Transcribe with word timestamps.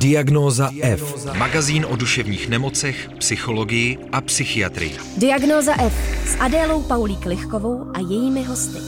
Diagnóza 0.00 0.70
F. 0.82 1.26
Magazín 1.38 1.86
o 1.88 1.96
duševních 1.96 2.48
nemocech, 2.48 3.08
psychologii 3.18 3.98
a 4.12 4.20
psychiatrii. 4.20 4.96
Diagnóza 5.16 5.82
F 5.82 5.94
s 6.28 6.36
Adélou 6.40 6.82
Paulík 6.82 7.26
Lichkovou 7.26 7.90
a 7.94 7.98
jejími 7.98 8.42
hosty. 8.42 8.78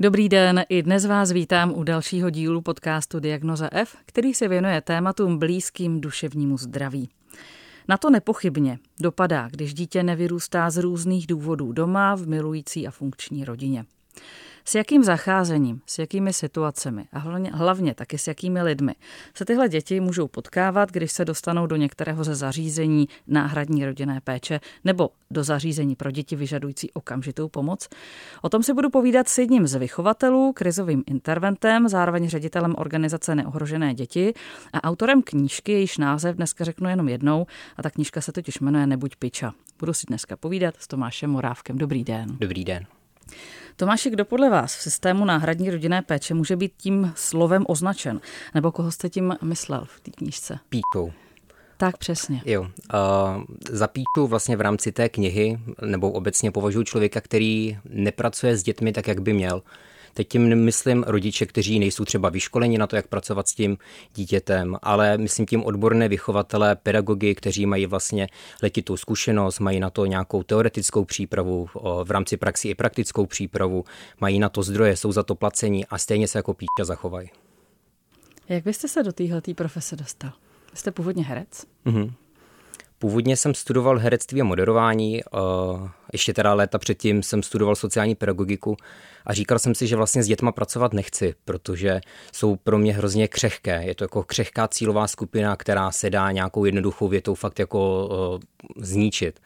Dobrý 0.00 0.28
den, 0.28 0.64
i 0.68 0.82
dnes 0.82 1.06
vás 1.06 1.32
vítám 1.32 1.72
u 1.74 1.82
dalšího 1.82 2.30
dílu 2.30 2.60
podcastu 2.60 3.20
Diagnoza 3.20 3.68
F, 3.72 3.96
který 4.06 4.34
se 4.34 4.48
věnuje 4.48 4.80
tématům 4.80 5.38
blízkým 5.38 6.00
duševnímu 6.00 6.58
zdraví. 6.58 7.08
Na 7.88 7.96
to 7.96 8.10
nepochybně 8.10 8.78
dopadá, 9.00 9.48
když 9.50 9.74
dítě 9.74 10.02
nevyrůstá 10.02 10.70
z 10.70 10.76
různých 10.76 11.26
důvodů 11.26 11.72
doma 11.72 12.14
v 12.14 12.26
milující 12.26 12.86
a 12.86 12.90
funkční 12.90 13.44
rodině. 13.44 13.84
S 14.68 14.74
jakým 14.74 15.04
zacházením, 15.04 15.80
s 15.86 15.98
jakými 15.98 16.32
situacemi 16.32 17.04
a 17.12 17.18
hlavně, 17.18 17.50
hlavně 17.54 17.94
taky 17.94 18.18
s 18.18 18.26
jakými 18.26 18.62
lidmi 18.62 18.94
se 19.34 19.44
tyhle 19.44 19.68
děti 19.68 20.00
můžou 20.00 20.28
potkávat, 20.28 20.92
když 20.92 21.12
se 21.12 21.24
dostanou 21.24 21.66
do 21.66 21.76
některého 21.76 22.24
ze 22.24 22.34
zařízení 22.34 23.08
náhradní 23.26 23.84
rodinné 23.84 24.20
péče 24.20 24.60
nebo 24.84 25.10
do 25.30 25.44
zařízení 25.44 25.96
pro 25.96 26.10
děti 26.10 26.36
vyžadující 26.36 26.92
okamžitou 26.92 27.48
pomoc. 27.48 27.88
O 28.42 28.48
tom 28.48 28.62
si 28.62 28.74
budu 28.74 28.90
povídat 28.90 29.28
s 29.28 29.38
jedním 29.38 29.66
z 29.66 29.74
vychovatelů, 29.74 30.52
krizovým 30.52 31.04
interventem, 31.06 31.88
zároveň 31.88 32.28
ředitelem 32.28 32.74
organizace 32.78 33.34
Neohrožené 33.34 33.94
děti 33.94 34.34
a 34.72 34.84
autorem 34.84 35.22
knížky, 35.22 35.72
jejíž 35.72 35.98
název 35.98 36.36
dneska 36.36 36.64
řeknu 36.64 36.88
jenom 36.88 37.08
jednou, 37.08 37.46
a 37.76 37.82
ta 37.82 37.90
knížka 37.90 38.20
se 38.20 38.32
totiž 38.32 38.60
jmenuje 38.60 38.86
Nebuď 38.86 39.16
piča. 39.16 39.52
Budu 39.78 39.92
si 39.92 40.06
dneska 40.08 40.36
povídat 40.36 40.74
s 40.78 40.86
Tomášem 40.86 41.30
Morávkem. 41.30 41.78
Dobrý 41.78 42.04
den. 42.04 42.26
Dobrý 42.40 42.64
den. 42.64 42.86
Tomáši, 43.78 44.10
kdo 44.10 44.24
podle 44.24 44.50
vás 44.50 44.76
v 44.76 44.82
systému 44.82 45.24
náhradní 45.24 45.70
rodinné 45.70 46.02
péče 46.02 46.34
může 46.34 46.56
být 46.56 46.72
tím 46.76 47.12
slovem 47.16 47.64
označen? 47.68 48.20
Nebo 48.54 48.72
koho 48.72 48.90
jste 48.90 49.08
tím 49.08 49.34
myslel 49.42 49.84
v 49.84 50.00
té 50.00 50.10
knížce? 50.10 50.58
Píkou. 50.68 51.12
Tak 51.76 51.96
přesně. 51.96 52.42
Jo. 52.44 52.62
Uh, 52.62 52.68
za 53.70 53.86
píču 53.86 54.26
vlastně 54.26 54.56
v 54.56 54.60
rámci 54.60 54.92
té 54.92 55.08
knihy, 55.08 55.58
nebo 55.82 56.10
obecně 56.10 56.50
považuji 56.50 56.84
člověka, 56.84 57.20
který 57.20 57.78
nepracuje 57.84 58.56
s 58.56 58.62
dětmi 58.62 58.92
tak, 58.92 59.08
jak 59.08 59.20
by 59.20 59.32
měl. 59.32 59.62
Teď 60.16 60.28
tím 60.28 60.48
nemyslím 60.48 61.04
rodiče, 61.06 61.46
kteří 61.46 61.78
nejsou 61.78 62.04
třeba 62.04 62.28
vyškoleni 62.28 62.78
na 62.78 62.86
to, 62.86 62.96
jak 62.96 63.06
pracovat 63.06 63.48
s 63.48 63.54
tím 63.54 63.78
dítětem, 64.14 64.76
ale 64.82 65.18
myslím 65.18 65.46
tím 65.46 65.64
odborné 65.64 66.08
vychovatele, 66.08 66.76
pedagogy, 66.76 67.34
kteří 67.34 67.66
mají 67.66 67.86
vlastně 67.86 68.28
letitou 68.62 68.96
zkušenost, 68.96 69.60
mají 69.60 69.80
na 69.80 69.90
to 69.90 70.06
nějakou 70.06 70.42
teoretickou 70.42 71.04
přípravu, 71.04 71.68
v 72.04 72.10
rámci 72.10 72.36
praxi 72.36 72.68
i 72.68 72.74
praktickou 72.74 73.26
přípravu, 73.26 73.84
mají 74.20 74.38
na 74.38 74.48
to 74.48 74.62
zdroje, 74.62 74.96
jsou 74.96 75.12
za 75.12 75.22
to 75.22 75.34
placení 75.34 75.86
a 75.86 75.98
stejně 75.98 76.28
se 76.28 76.38
jako 76.38 76.54
píča 76.54 76.84
zachovají. 76.84 77.28
Jak 78.48 78.64
byste 78.64 78.88
se 78.88 79.02
do 79.02 79.12
téhle 79.12 79.42
profese 79.54 79.96
dostal? 79.96 80.32
Jste 80.74 80.90
původně 80.90 81.24
herec? 81.24 81.66
Mm-hmm. 81.86 82.12
Původně 82.98 83.36
jsem 83.36 83.54
studoval 83.54 83.98
herectví 83.98 84.40
a 84.40 84.44
moderování, 84.44 85.20
ještě 86.12 86.34
teda 86.34 86.54
léta 86.54 86.78
předtím 86.78 87.22
jsem 87.22 87.42
studoval 87.42 87.76
sociální 87.76 88.14
pedagogiku 88.14 88.76
a 89.26 89.34
říkal 89.34 89.58
jsem 89.58 89.74
si, 89.74 89.86
že 89.86 89.96
vlastně 89.96 90.22
s 90.22 90.26
dětma 90.26 90.52
pracovat 90.52 90.92
nechci, 90.92 91.34
protože 91.44 92.00
jsou 92.32 92.56
pro 92.56 92.78
mě 92.78 92.94
hrozně 92.94 93.28
křehké. 93.28 93.82
Je 93.84 93.94
to 93.94 94.04
jako 94.04 94.22
křehká 94.22 94.68
cílová 94.68 95.06
skupina, 95.06 95.56
která 95.56 95.90
se 95.90 96.10
dá 96.10 96.30
nějakou 96.30 96.64
jednoduchou 96.64 97.08
větou 97.08 97.34
fakt 97.34 97.58
jako 97.58 98.08
zničit. 98.76 99.40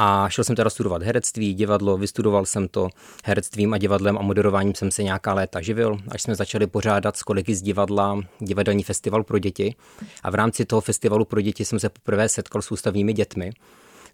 A 0.00 0.28
šel 0.28 0.44
jsem 0.44 0.56
teda 0.56 0.70
studovat 0.70 1.02
herectví, 1.02 1.54
divadlo, 1.54 1.98
vystudoval 1.98 2.46
jsem 2.46 2.68
to 2.68 2.88
herectvím 3.24 3.74
a 3.74 3.78
divadlem 3.78 4.18
a 4.18 4.22
moderováním 4.22 4.74
jsem 4.74 4.90
se 4.90 5.02
nějaká 5.02 5.34
léta 5.34 5.60
živil, 5.60 5.98
až 6.08 6.22
jsme 6.22 6.34
začali 6.34 6.66
pořádat 6.66 7.16
s 7.16 7.22
kolegy 7.22 7.54
z 7.54 7.62
divadla 7.62 8.20
divadelní 8.38 8.82
festival 8.82 9.24
pro 9.24 9.38
děti. 9.38 9.74
A 10.22 10.30
v 10.30 10.34
rámci 10.34 10.64
toho 10.64 10.80
festivalu 10.80 11.24
pro 11.24 11.40
děti 11.40 11.64
jsem 11.64 11.80
se 11.80 11.88
poprvé 11.88 12.28
setkal 12.28 12.62
s 12.62 12.72
ústavními 12.72 13.12
dětmi. 13.12 13.52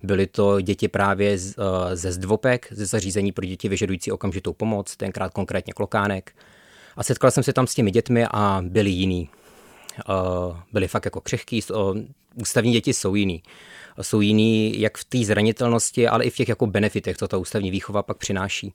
Byly 0.02 0.27
to 0.27 0.60
děti 0.60 0.88
právě 0.88 1.32
eh, 1.32 1.96
ze 1.96 2.12
zdvopek, 2.12 2.68
ze 2.70 2.86
zařízení 2.86 3.32
pro 3.32 3.46
děti 3.46 3.68
vyžadující 3.68 4.12
okamžitou 4.12 4.52
pomoc, 4.52 4.96
tenkrát 4.96 5.33
konkrétně 5.33 5.72
klokánek. 5.72 6.33
A 6.96 7.02
setkal 7.02 7.30
jsem 7.30 7.42
se 7.42 7.52
tam 7.52 7.66
s 7.66 7.74
těmi 7.74 7.90
dětmi 7.90 8.27
a 8.30 8.62
byli 8.66 8.90
jiní. 8.90 9.28
Eh, 9.98 10.56
byli 10.72 10.89
fakt 10.89 11.05
jako 11.05 11.20
křehký, 11.20 11.62
ústavní 12.34 12.72
děti 12.72 12.92
jsou 12.92 13.14
jiný 13.14 13.42
jsou 14.00 14.20
jiný 14.20 14.80
jak 14.80 14.98
v 14.98 15.05
té 15.05 15.18
zranitelnosti, 15.18 16.08
ale 16.08 16.24
i 16.24 16.30
v 16.30 16.36
těch 16.36 16.48
jako 16.48 16.66
benefitech, 16.66 17.16
co 17.16 17.28
ta 17.28 17.36
ústavní 17.36 17.70
výchova 17.70 18.02
pak 18.02 18.16
přináší. 18.16 18.72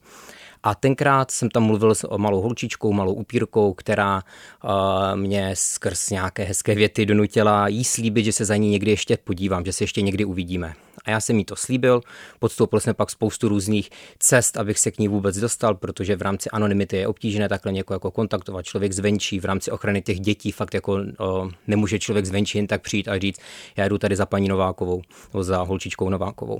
A 0.64 0.76
tenkrát 0.76 1.32
jsem 1.32 1.50
tam 1.50 1.64
mluvil 1.64 1.96
s 1.96 2.08
malou 2.18 2.42
holčičkou, 2.42 2.94
malou 2.94 3.14
upírkou, 3.14 3.74
která 3.74 4.24
uh, 4.64 4.72
mě 5.16 5.52
skrz 5.54 6.10
nějaké 6.10 6.44
hezké 6.44 6.76
věty 6.76 7.06
donutila 7.06 7.68
jí 7.68 7.84
slíbit, 7.84 8.26
že 8.26 8.34
se 8.34 8.46
za 8.46 8.56
ní 8.56 8.70
někdy 8.70 8.92
ještě 8.92 9.18
podívám, 9.18 9.66
že 9.66 9.74
se 9.74 9.84
ještě 9.84 10.02
někdy 10.02 10.26
uvidíme. 10.26 10.74
A 11.10 11.12
já 11.12 11.20
jsem 11.20 11.38
jí 11.38 11.46
to 11.46 11.56
slíbil, 11.56 12.02
podstoupil 12.40 12.80
jsem 12.80 12.96
pak 12.96 13.10
spoustu 13.10 13.50
různých 13.50 13.90
cest, 14.20 14.58
abych 14.58 14.80
se 14.80 14.92
k 14.92 14.98
ní 14.98 15.08
vůbec 15.08 15.38
dostal, 15.38 15.76
protože 15.76 16.16
v 16.16 16.22
rámci 16.22 16.50
anonymity 16.50 16.98
je 16.98 17.08
obtížné 17.08 17.50
takhle 17.50 17.72
někoho 17.72 17.96
jako 17.96 18.12
kontaktovat. 18.12 18.66
Člověk 18.66 18.94
zvenčí 18.94 19.40
v 19.40 19.46
rámci 19.46 19.72
ochrany 19.72 20.02
těch 20.02 20.20
dětí 20.20 20.52
fakt 20.52 20.74
jako 20.74 21.02
o, 21.20 21.50
nemůže 21.68 22.00
člověk 22.00 22.26
zvenčí 22.26 22.58
jen 22.58 22.68
tak 22.68 22.82
přijít 22.82 23.08
a 23.08 23.20
říct, 23.20 23.40
já 23.78 23.88
jdu 23.88 23.98
tady 23.98 24.16
za 24.16 24.26
paní 24.26 24.48
Novákovou 24.48 25.02
nebo 25.34 25.44
za 25.44 25.62
holčičkou 25.62 26.10
Novákovou. 26.10 26.56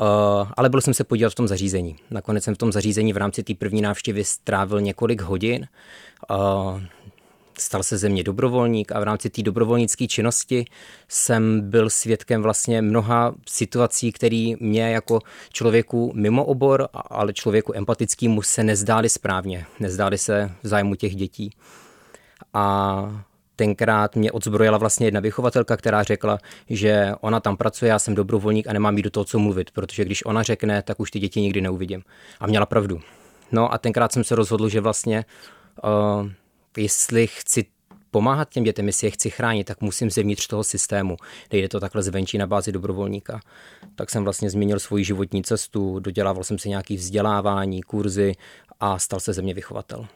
Uh, 0.00 0.06
ale 0.56 0.68
byl 0.68 0.80
jsem 0.80 0.94
se 0.94 1.04
podívat 1.04 1.32
v 1.32 1.34
tom 1.34 1.48
zařízení. 1.48 1.96
Nakonec 2.10 2.44
jsem 2.44 2.54
v 2.54 2.58
tom 2.58 2.72
zařízení 2.72 3.12
v 3.12 3.16
rámci 3.16 3.42
té 3.42 3.54
první 3.54 3.82
návštěvy 3.82 4.24
strávil 4.24 4.80
několik 4.80 5.20
hodin. 5.20 5.68
Uh, 6.30 6.80
stal 7.62 7.82
se 7.82 7.98
ze 7.98 8.08
mě 8.08 8.22
dobrovolník 8.22 8.92
a 8.92 9.00
v 9.00 9.02
rámci 9.02 9.30
té 9.30 9.42
dobrovolnické 9.42 10.06
činnosti 10.06 10.64
jsem 11.08 11.70
byl 11.70 11.90
svědkem 11.90 12.42
vlastně 12.42 12.82
mnoha 12.82 13.34
situací, 13.48 14.12
které 14.12 14.52
mě 14.60 14.90
jako 14.90 15.20
člověku 15.52 16.12
mimo 16.14 16.44
obor, 16.44 16.88
ale 16.92 17.32
člověku 17.32 17.72
empatickému 17.76 18.42
se 18.42 18.64
nezdály 18.64 19.08
správně, 19.08 19.66
nezdály 19.80 20.18
se 20.18 20.50
v 20.62 20.68
zájmu 20.68 20.94
těch 20.94 21.16
dětí. 21.16 21.50
A 22.54 23.24
tenkrát 23.56 24.16
mě 24.16 24.32
odzbrojila 24.32 24.78
vlastně 24.78 25.06
jedna 25.06 25.20
vychovatelka, 25.20 25.76
která 25.76 26.02
řekla, 26.02 26.38
že 26.70 27.12
ona 27.20 27.40
tam 27.40 27.56
pracuje, 27.56 27.88
já 27.88 27.98
jsem 27.98 28.14
dobrovolník 28.14 28.66
a 28.66 28.72
nemám 28.72 28.96
jí 28.96 29.02
do 29.02 29.10
toho 29.10 29.24
co 29.24 29.38
mluvit, 29.38 29.70
protože 29.70 30.04
když 30.04 30.24
ona 30.24 30.42
řekne, 30.42 30.82
tak 30.82 31.00
už 31.00 31.10
ty 31.10 31.18
děti 31.18 31.40
nikdy 31.40 31.60
neuvidím. 31.60 32.02
A 32.40 32.46
měla 32.46 32.66
pravdu. 32.66 33.00
No 33.52 33.72
a 33.72 33.78
tenkrát 33.78 34.12
jsem 34.12 34.24
se 34.24 34.34
rozhodl, 34.34 34.68
že 34.68 34.80
vlastně 34.80 35.24
uh, 35.84 36.30
jestli 36.76 37.26
chci 37.26 37.64
pomáhat 38.10 38.48
těm 38.48 38.64
dětem, 38.64 38.86
jestli 38.86 39.06
je 39.06 39.10
chci 39.10 39.30
chránit, 39.30 39.64
tak 39.64 39.80
musím 39.80 40.10
zevnitř 40.10 40.46
toho 40.46 40.64
systému. 40.64 41.16
Nejde 41.52 41.68
to 41.68 41.80
takhle 41.80 42.02
zvenčí 42.02 42.38
na 42.38 42.46
bázi 42.46 42.72
dobrovolníka. 42.72 43.40
Tak 43.94 44.10
jsem 44.10 44.24
vlastně 44.24 44.50
změnil 44.50 44.78
svoji 44.78 45.04
životní 45.04 45.42
cestu, 45.42 45.98
dodělával 45.98 46.44
jsem 46.44 46.58
si 46.58 46.68
nějaké 46.68 46.94
vzdělávání, 46.94 47.82
kurzy 47.82 48.32
a 48.80 48.98
stal 48.98 49.20
se 49.20 49.32
ze 49.32 49.42
mě 49.42 49.54
vychovatel. 49.54 50.06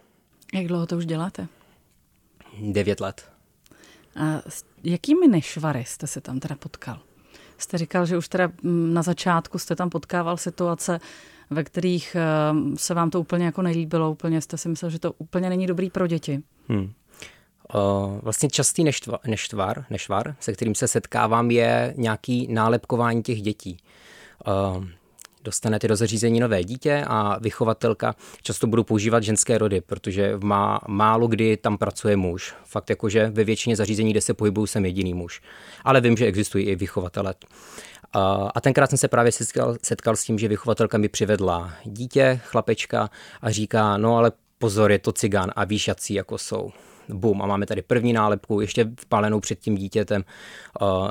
Jak 0.54 0.66
dlouho 0.66 0.86
to 0.86 0.96
už 0.96 1.06
děláte? 1.06 1.46
Devět 2.60 3.00
let. 3.00 3.28
A 4.16 4.42
s 4.48 4.64
jakými 4.84 5.28
nešvary 5.28 5.84
jste 5.86 6.06
se 6.06 6.20
tam 6.20 6.40
teda 6.40 6.56
potkal? 6.56 6.98
Jste 7.58 7.78
říkal, 7.78 8.06
že 8.06 8.16
už 8.16 8.28
teda 8.28 8.52
mm, 8.62 8.94
na 8.94 9.02
začátku 9.02 9.58
jste 9.58 9.76
tam 9.76 9.90
potkával 9.90 10.36
situace, 10.36 11.00
ve 11.50 11.64
kterých 11.64 12.16
eh, 12.16 12.76
se 12.76 12.94
vám 12.94 13.10
to 13.10 13.20
úplně 13.20 13.44
jako 13.44 13.62
nelíbilo, 13.62 14.10
úplně 14.10 14.40
jste 14.40 14.58
si 14.58 14.68
myslel, 14.68 14.90
že 14.90 14.98
to 14.98 15.12
úplně 15.12 15.48
není 15.48 15.66
dobrý 15.66 15.90
pro 15.90 16.06
děti. 16.06 16.42
Hmm. 16.68 16.92
Uh, 17.74 18.18
vlastně 18.22 18.48
častý 18.50 18.84
neštvar, 18.84 19.20
neštvar, 19.26 19.84
nešvar, 19.90 20.36
se 20.40 20.52
kterým 20.52 20.74
se 20.74 20.88
setkávám, 20.88 21.50
je 21.50 21.94
nějaký 21.96 22.48
nálepkování 22.50 23.22
těch 23.22 23.42
dětí. 23.42 23.76
Uh, 24.76 24.84
dostanete 25.46 25.88
do 25.88 25.96
zařízení 25.96 26.40
nové 26.40 26.64
dítě 26.64 27.04
a 27.06 27.38
vychovatelka 27.38 28.14
často 28.42 28.66
budou 28.66 28.82
používat 28.82 29.22
ženské 29.22 29.58
rody, 29.58 29.80
protože 29.80 30.32
má, 30.42 30.80
málo 30.88 31.26
kdy 31.26 31.56
tam 31.56 31.78
pracuje 31.78 32.16
muž. 32.16 32.54
Fakt 32.64 32.90
jakože 32.90 33.30
ve 33.30 33.44
většině 33.44 33.76
zařízení, 33.76 34.10
kde 34.10 34.20
se 34.20 34.34
pohybuju, 34.34 34.66
jsem 34.66 34.84
jediný 34.84 35.14
muž. 35.14 35.42
Ale 35.84 36.00
vím, 36.00 36.16
že 36.16 36.26
existují 36.26 36.66
i 36.66 36.76
vychovatele. 36.76 37.34
A 38.54 38.60
tenkrát 38.60 38.90
jsem 38.90 38.98
se 38.98 39.08
právě 39.08 39.32
setkal, 39.32 39.76
setkal 39.82 40.16
s 40.16 40.24
tím, 40.24 40.38
že 40.38 40.48
vychovatelka 40.48 40.98
mi 40.98 41.08
přivedla 41.08 41.72
dítě, 41.84 42.40
chlapečka 42.44 43.10
a 43.42 43.50
říká, 43.50 43.96
no 43.96 44.16
ale 44.16 44.32
pozor, 44.58 44.92
je 44.92 44.98
to 44.98 45.12
cigán 45.12 45.50
a 45.56 45.64
víš, 45.64 45.88
jací 45.88 46.14
jako 46.14 46.38
jsou. 46.38 46.70
Bum, 47.08 47.42
a 47.42 47.46
máme 47.46 47.66
tady 47.66 47.82
první 47.82 48.12
nálepku, 48.12 48.60
ještě 48.60 48.90
vpálenou 49.00 49.40
před 49.40 49.58
tím 49.58 49.76
dítětem, 49.76 50.24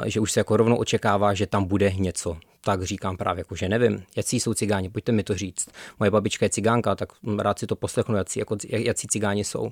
že 0.06 0.20
už 0.20 0.32
se 0.32 0.40
jako 0.40 0.58
rovnou 0.58 0.76
očekává, 0.76 1.34
že 1.34 1.48
tam 1.48 1.66
bude 1.66 1.92
něco. 1.92 2.38
Tak 2.64 2.84
říkám 2.84 3.18
právě, 3.18 3.40
jako, 3.40 3.56
že 3.56 3.70
nevím, 3.70 4.04
jaký 4.16 4.40
jsou 4.40 4.54
cigáni, 4.54 4.90
pojďte 4.90 5.12
mi 5.12 5.24
to 5.24 5.36
říct. 5.36 5.70
Moje 6.00 6.12
babička 6.12 6.46
je 6.46 6.50
cigánka, 6.50 6.96
tak 6.96 7.10
rád 7.38 7.60
si 7.60 7.68
to 7.68 7.76
poslechnu, 7.76 8.16
jaký, 8.16 8.40
jako, 8.40 8.58
jaký 8.70 9.08
cigáni 9.08 9.44
jsou. 9.44 9.72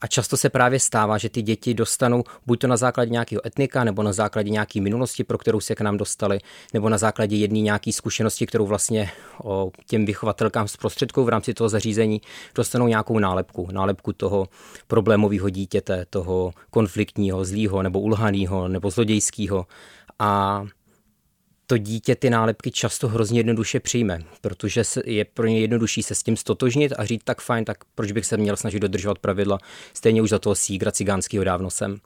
A 0.00 0.06
často 0.08 0.36
se 0.36 0.50
právě 0.50 0.80
stává, 0.80 1.18
že 1.18 1.28
ty 1.28 1.42
děti 1.42 1.74
dostanou 1.74 2.24
buď 2.46 2.60
to 2.60 2.66
na 2.66 2.76
základě 2.76 3.10
nějakého 3.10 3.46
etnika, 3.46 3.84
nebo 3.84 4.02
na 4.02 4.12
základě 4.12 4.50
nějaké 4.50 4.80
minulosti, 4.80 5.24
pro 5.24 5.38
kterou 5.38 5.60
se 5.60 5.74
k 5.74 5.80
nám 5.80 5.96
dostali, 5.96 6.38
nebo 6.74 6.88
na 6.88 6.98
základě 6.98 7.36
jedné 7.36 7.60
nějaké 7.60 7.92
zkušenosti, 7.92 8.46
kterou 8.46 8.66
vlastně 8.66 9.10
těm 9.86 10.06
vychovatelkám 10.06 10.68
zprostředkou 10.68 11.24
v 11.24 11.28
rámci 11.28 11.54
toho 11.54 11.68
zařízení 11.68 12.20
dostanou 12.54 12.86
nějakou 12.86 13.18
nálepku. 13.18 13.68
Nálepku 13.72 14.12
toho 14.12 14.48
problémového 14.86 15.50
dítěte, 15.50 16.06
toho 16.10 16.52
konfliktního, 16.70 17.44
zlýho, 17.44 17.82
nebo 17.82 18.00
ulhaného, 18.00 18.68
nebo 18.68 18.90
zlodějského. 18.90 19.66
A 20.18 20.62
to 21.66 21.78
dítě 21.78 22.14
ty 22.14 22.30
nálepky 22.30 22.70
často 22.70 23.08
hrozně 23.08 23.38
jednoduše 23.38 23.80
přijme, 23.80 24.18
protože 24.40 24.82
je 25.04 25.24
pro 25.24 25.46
ně 25.46 25.60
jednodušší 25.60 26.02
se 26.02 26.14
s 26.14 26.22
tím 26.22 26.36
stotožnit 26.36 26.92
a 26.98 27.04
říct 27.04 27.24
tak 27.24 27.40
fajn, 27.40 27.64
tak 27.64 27.78
proč 27.94 28.12
bych 28.12 28.26
se 28.26 28.36
měl 28.36 28.56
snažit 28.56 28.80
dodržovat 28.80 29.18
pravidla, 29.18 29.58
stejně 29.94 30.22
už 30.22 30.30
za 30.30 30.38
toho 30.38 30.54
sígra 30.54 30.92
cigánského 30.92 31.44
dávno 31.44 31.70
jsem. 31.70 31.96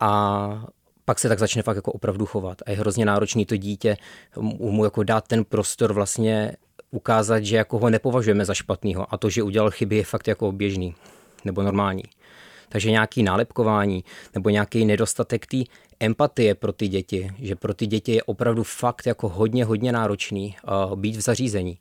A 0.00 0.66
pak 1.04 1.18
se 1.18 1.28
tak 1.28 1.38
začne 1.38 1.62
fakt 1.62 1.76
jako 1.76 1.92
opravdu 1.92 2.26
chovat. 2.26 2.62
A 2.66 2.70
je 2.70 2.76
hrozně 2.76 3.04
náročný 3.04 3.46
to 3.46 3.56
dítě 3.56 3.96
mu 4.40 4.84
jako 4.84 5.02
dát 5.02 5.28
ten 5.28 5.44
prostor 5.44 5.92
vlastně 5.92 6.56
ukázat, 6.90 7.44
že 7.44 7.56
jako 7.56 7.78
ho 7.78 7.90
nepovažujeme 7.90 8.44
za 8.44 8.54
špatného 8.54 9.14
a 9.14 9.16
to, 9.16 9.30
že 9.30 9.42
udělal 9.42 9.70
chyby 9.70 9.96
je 9.96 10.04
fakt 10.04 10.28
jako 10.28 10.52
běžný 10.52 10.94
nebo 11.44 11.62
normální. 11.62 12.02
Takže 12.68 12.90
nějaký 12.90 13.22
nálepkování 13.22 14.04
nebo 14.34 14.50
nějaký 14.50 14.84
nedostatek 14.84 15.46
té 15.46 15.56
empatie 16.00 16.54
pro 16.54 16.72
ty 16.72 16.88
děti, 16.88 17.30
že 17.38 17.56
pro 17.56 17.74
ty 17.74 17.86
děti 17.86 18.12
je 18.12 18.22
opravdu 18.22 18.62
fakt 18.62 19.06
jako 19.06 19.28
hodně, 19.28 19.64
hodně 19.64 19.92
náročný 19.92 20.56
uh, 20.88 20.96
být 20.96 21.16
v 21.16 21.20
zařízení 21.20 21.78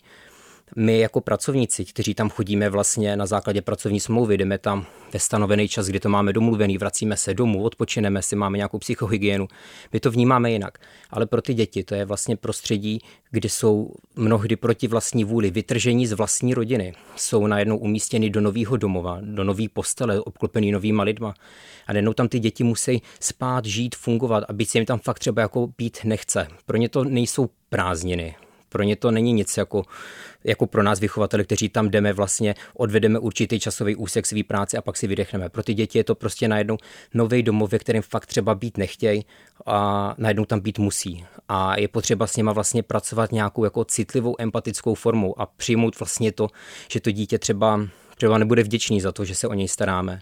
my 0.75 0.99
jako 0.99 1.21
pracovníci, 1.21 1.85
kteří 1.85 2.13
tam 2.13 2.29
chodíme 2.29 2.69
vlastně 2.69 3.15
na 3.15 3.25
základě 3.25 3.61
pracovní 3.61 3.99
smlouvy, 3.99 4.37
jdeme 4.37 4.57
tam 4.57 4.85
ve 5.13 5.19
stanovený 5.19 5.67
čas, 5.67 5.87
kdy 5.87 5.99
to 5.99 6.09
máme 6.09 6.33
domluvený, 6.33 6.77
vracíme 6.77 7.17
se 7.17 7.33
domů, 7.33 7.63
odpočineme 7.63 8.21
si, 8.21 8.35
máme 8.35 8.57
nějakou 8.57 8.79
psychohygienu, 8.79 9.47
my 9.93 9.99
to 9.99 10.11
vnímáme 10.11 10.51
jinak. 10.51 10.77
Ale 11.09 11.25
pro 11.25 11.41
ty 11.41 11.53
děti 11.53 11.83
to 11.83 11.95
je 11.95 12.05
vlastně 12.05 12.35
prostředí, 12.35 12.99
kdy 13.31 13.49
jsou 13.49 13.91
mnohdy 14.15 14.55
proti 14.55 14.87
vlastní 14.87 15.23
vůli, 15.23 15.51
vytržení 15.51 16.07
z 16.07 16.13
vlastní 16.13 16.53
rodiny. 16.53 16.93
Jsou 17.15 17.47
najednou 17.47 17.77
umístěny 17.77 18.29
do 18.29 18.41
nového 18.41 18.77
domova, 18.77 19.19
do 19.21 19.43
nový 19.43 19.67
postele, 19.69 20.21
obklopený 20.21 20.71
novýma 20.71 21.03
lidma. 21.03 21.33
A 21.87 21.93
najednou 21.93 22.13
tam 22.13 22.27
ty 22.27 22.39
děti 22.39 22.63
musí 22.63 23.01
spát, 23.19 23.65
žít, 23.65 23.95
fungovat 23.95 24.43
a 24.47 24.53
být 24.53 24.69
se 24.69 24.77
jim 24.77 24.85
tam 24.85 24.99
fakt 24.99 25.19
třeba 25.19 25.41
jako 25.41 25.67
být 25.77 25.97
nechce. 26.03 26.47
Pro 26.65 26.77
ně 26.77 26.89
to 26.89 27.03
nejsou 27.03 27.49
prázdniny. 27.69 28.35
Pro 28.69 28.83
ně 28.83 28.95
to 28.95 29.11
není 29.11 29.33
nic 29.33 29.57
jako, 29.57 29.83
jako 30.43 30.67
pro 30.67 30.83
nás 30.83 30.99
vychovatele, 30.99 31.43
kteří 31.43 31.69
tam 31.69 31.89
jdeme 31.89 32.13
vlastně, 32.13 32.55
odvedeme 32.73 33.19
určitý 33.19 33.59
časový 33.59 33.95
úsek 33.95 34.25
své 34.25 34.43
práce 34.43 34.77
a 34.77 34.81
pak 34.81 34.97
si 34.97 35.07
vydechneme. 35.07 35.49
Pro 35.49 35.63
ty 35.63 35.73
děti 35.73 35.97
je 35.97 36.03
to 36.03 36.15
prostě 36.15 36.47
najednou 36.47 36.77
nový 37.13 37.43
domov, 37.43 37.71
ve 37.71 37.79
kterém 37.79 38.01
fakt 38.01 38.25
třeba 38.25 38.55
být 38.55 38.77
nechtějí 38.77 39.25
a 39.65 40.15
najednou 40.17 40.45
tam 40.45 40.59
být 40.59 40.79
musí. 40.79 41.25
A 41.49 41.79
je 41.79 41.87
potřeba 41.87 42.27
s 42.27 42.37
nima 42.37 42.51
vlastně 42.51 42.83
pracovat 42.83 43.31
nějakou 43.31 43.63
jako 43.63 43.85
citlivou 43.85 44.35
empatickou 44.39 44.95
formou 44.95 45.41
a 45.41 45.45
přijmout 45.45 45.99
vlastně 45.99 46.31
to, 46.31 46.47
že 46.91 46.99
to 46.99 47.11
dítě 47.11 47.39
třeba, 47.39 47.81
třeba 48.17 48.37
nebude 48.37 48.63
vděčný 48.63 49.01
za 49.01 49.11
to, 49.11 49.25
že 49.25 49.35
se 49.35 49.47
o 49.47 49.53
něj 49.53 49.67
staráme. 49.67 50.19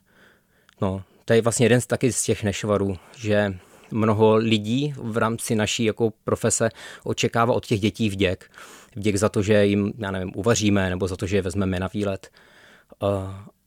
No, 0.82 1.04
to 1.26 1.34
je 1.34 1.42
vlastně 1.42 1.66
jeden 1.66 1.82
z 1.82 1.88
taky 1.88 2.12
z 2.12 2.24
těch 2.24 2.44
nešvarů, 2.44 2.98
že 3.18 3.54
mnoho 3.92 4.36
lidí 4.36 4.94
v 4.98 5.18
rámci 5.18 5.56
naší 5.56 5.84
jako 5.84 6.14
profese 6.24 6.70
očekává 7.04 7.54
od 7.54 7.66
těch 7.66 7.80
dětí 7.80 8.10
vděk. 8.10 8.52
Vděk 8.96 9.16
za 9.16 9.30
to, 9.30 9.42
že 9.42 9.66
jim, 9.66 9.94
já 9.98 10.12
nevím, 10.12 10.32
uvaříme, 10.36 10.90
nebo 10.90 11.08
za 11.08 11.16
to, 11.16 11.28
že 11.28 11.38
je 11.38 11.42
vezmeme 11.42 11.80
na 11.80 11.90
výlet. 11.94 12.30
Uh, 13.04 13.10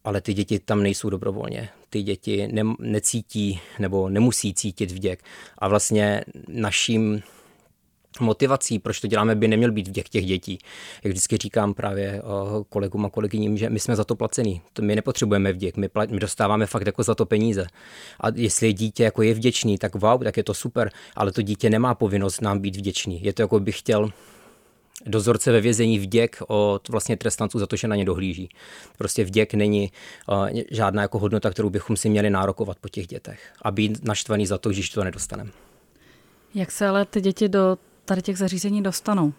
ale 0.04 0.20
ty 0.20 0.34
děti 0.34 0.58
tam 0.58 0.82
nejsou 0.82 1.10
dobrovolně. 1.10 1.68
Ty 1.90 2.02
děti 2.02 2.48
ne, 2.52 2.62
necítí 2.78 3.60
nebo 3.78 4.08
nemusí 4.08 4.54
cítit 4.54 4.90
vděk. 4.90 5.24
A 5.58 5.68
vlastně 5.68 6.24
naším 6.48 7.22
motivací, 8.20 8.78
proč 8.78 9.00
to 9.00 9.06
děláme, 9.06 9.34
by 9.34 9.48
neměl 9.48 9.72
být 9.72 9.88
vděk 9.88 10.08
těch 10.08 10.26
dětí. 10.26 10.58
Jak 11.04 11.10
vždycky 11.10 11.36
říkám 11.36 11.74
právě 11.74 12.08
eh, 12.08 12.22
kolegům 12.68 13.04
a 13.04 13.10
kolegyním, 13.10 13.58
že 13.58 13.70
my 13.70 13.80
jsme 13.80 13.96
za 13.96 14.04
to 14.04 14.16
placení. 14.16 14.62
My 14.80 14.96
nepotřebujeme 14.96 15.52
vděk, 15.52 15.76
my, 15.76 15.88
plat, 15.88 16.10
my 16.10 16.20
dostáváme 16.20 16.66
fakt 16.66 16.86
jako 16.86 17.02
za 17.02 17.14
to 17.14 17.26
peníze. 17.26 17.66
A 18.20 18.26
jestli 18.34 18.72
dítě 18.72 19.04
jako 19.04 19.22
je 19.22 19.34
vděčný, 19.34 19.78
tak 19.78 19.94
wow, 19.94 20.24
tak 20.24 20.36
je 20.36 20.44
to 20.44 20.54
super, 20.54 20.90
ale 21.16 21.32
to 21.32 21.42
dítě 21.42 21.70
nemá 21.70 21.94
povinnost 21.94 22.40
nám 22.40 22.58
být 22.58 22.76
vděčný. 22.76 23.24
Je 23.24 23.32
to 23.32 23.42
jako 23.42 23.60
bych 23.60 23.78
chtěl 23.78 24.10
dozorce 25.06 25.52
ve 25.52 25.60
vězení 25.60 25.98
vděk 25.98 26.36
od 26.48 26.88
vlastně 26.88 27.16
trestanců 27.16 27.58
za 27.58 27.66
to, 27.66 27.76
že 27.76 27.88
na 27.88 27.96
ně 27.96 28.04
dohlíží. 28.04 28.48
Prostě 28.98 29.24
vděk 29.24 29.54
není 29.54 29.92
uh, 30.28 30.48
žádná 30.70 31.02
jako 31.02 31.18
hodnota, 31.18 31.50
kterou 31.50 31.70
bychom 31.70 31.96
si 31.96 32.08
měli 32.08 32.30
nárokovat 32.30 32.78
po 32.78 32.88
těch 32.88 33.06
dětech 33.06 33.52
a 33.62 33.70
být 33.70 34.04
naštvaný 34.04 34.46
za 34.46 34.58
to, 34.58 34.70
když 34.70 34.90
to 34.90 35.04
nedostaneme. 35.04 35.50
Jak 36.54 36.70
se 36.70 36.86
ale 36.86 37.04
ty 37.04 37.20
děti 37.20 37.48
do 37.48 37.78
tady 38.08 38.22
těch 38.22 38.38
zařízení 38.38 38.82
dostanou? 38.82 39.32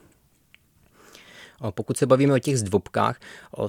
Pokud 1.70 1.98
se 1.98 2.06
bavíme 2.06 2.34
o 2.34 2.40
těch 2.40 2.60
zdvobkách, 2.60 3.20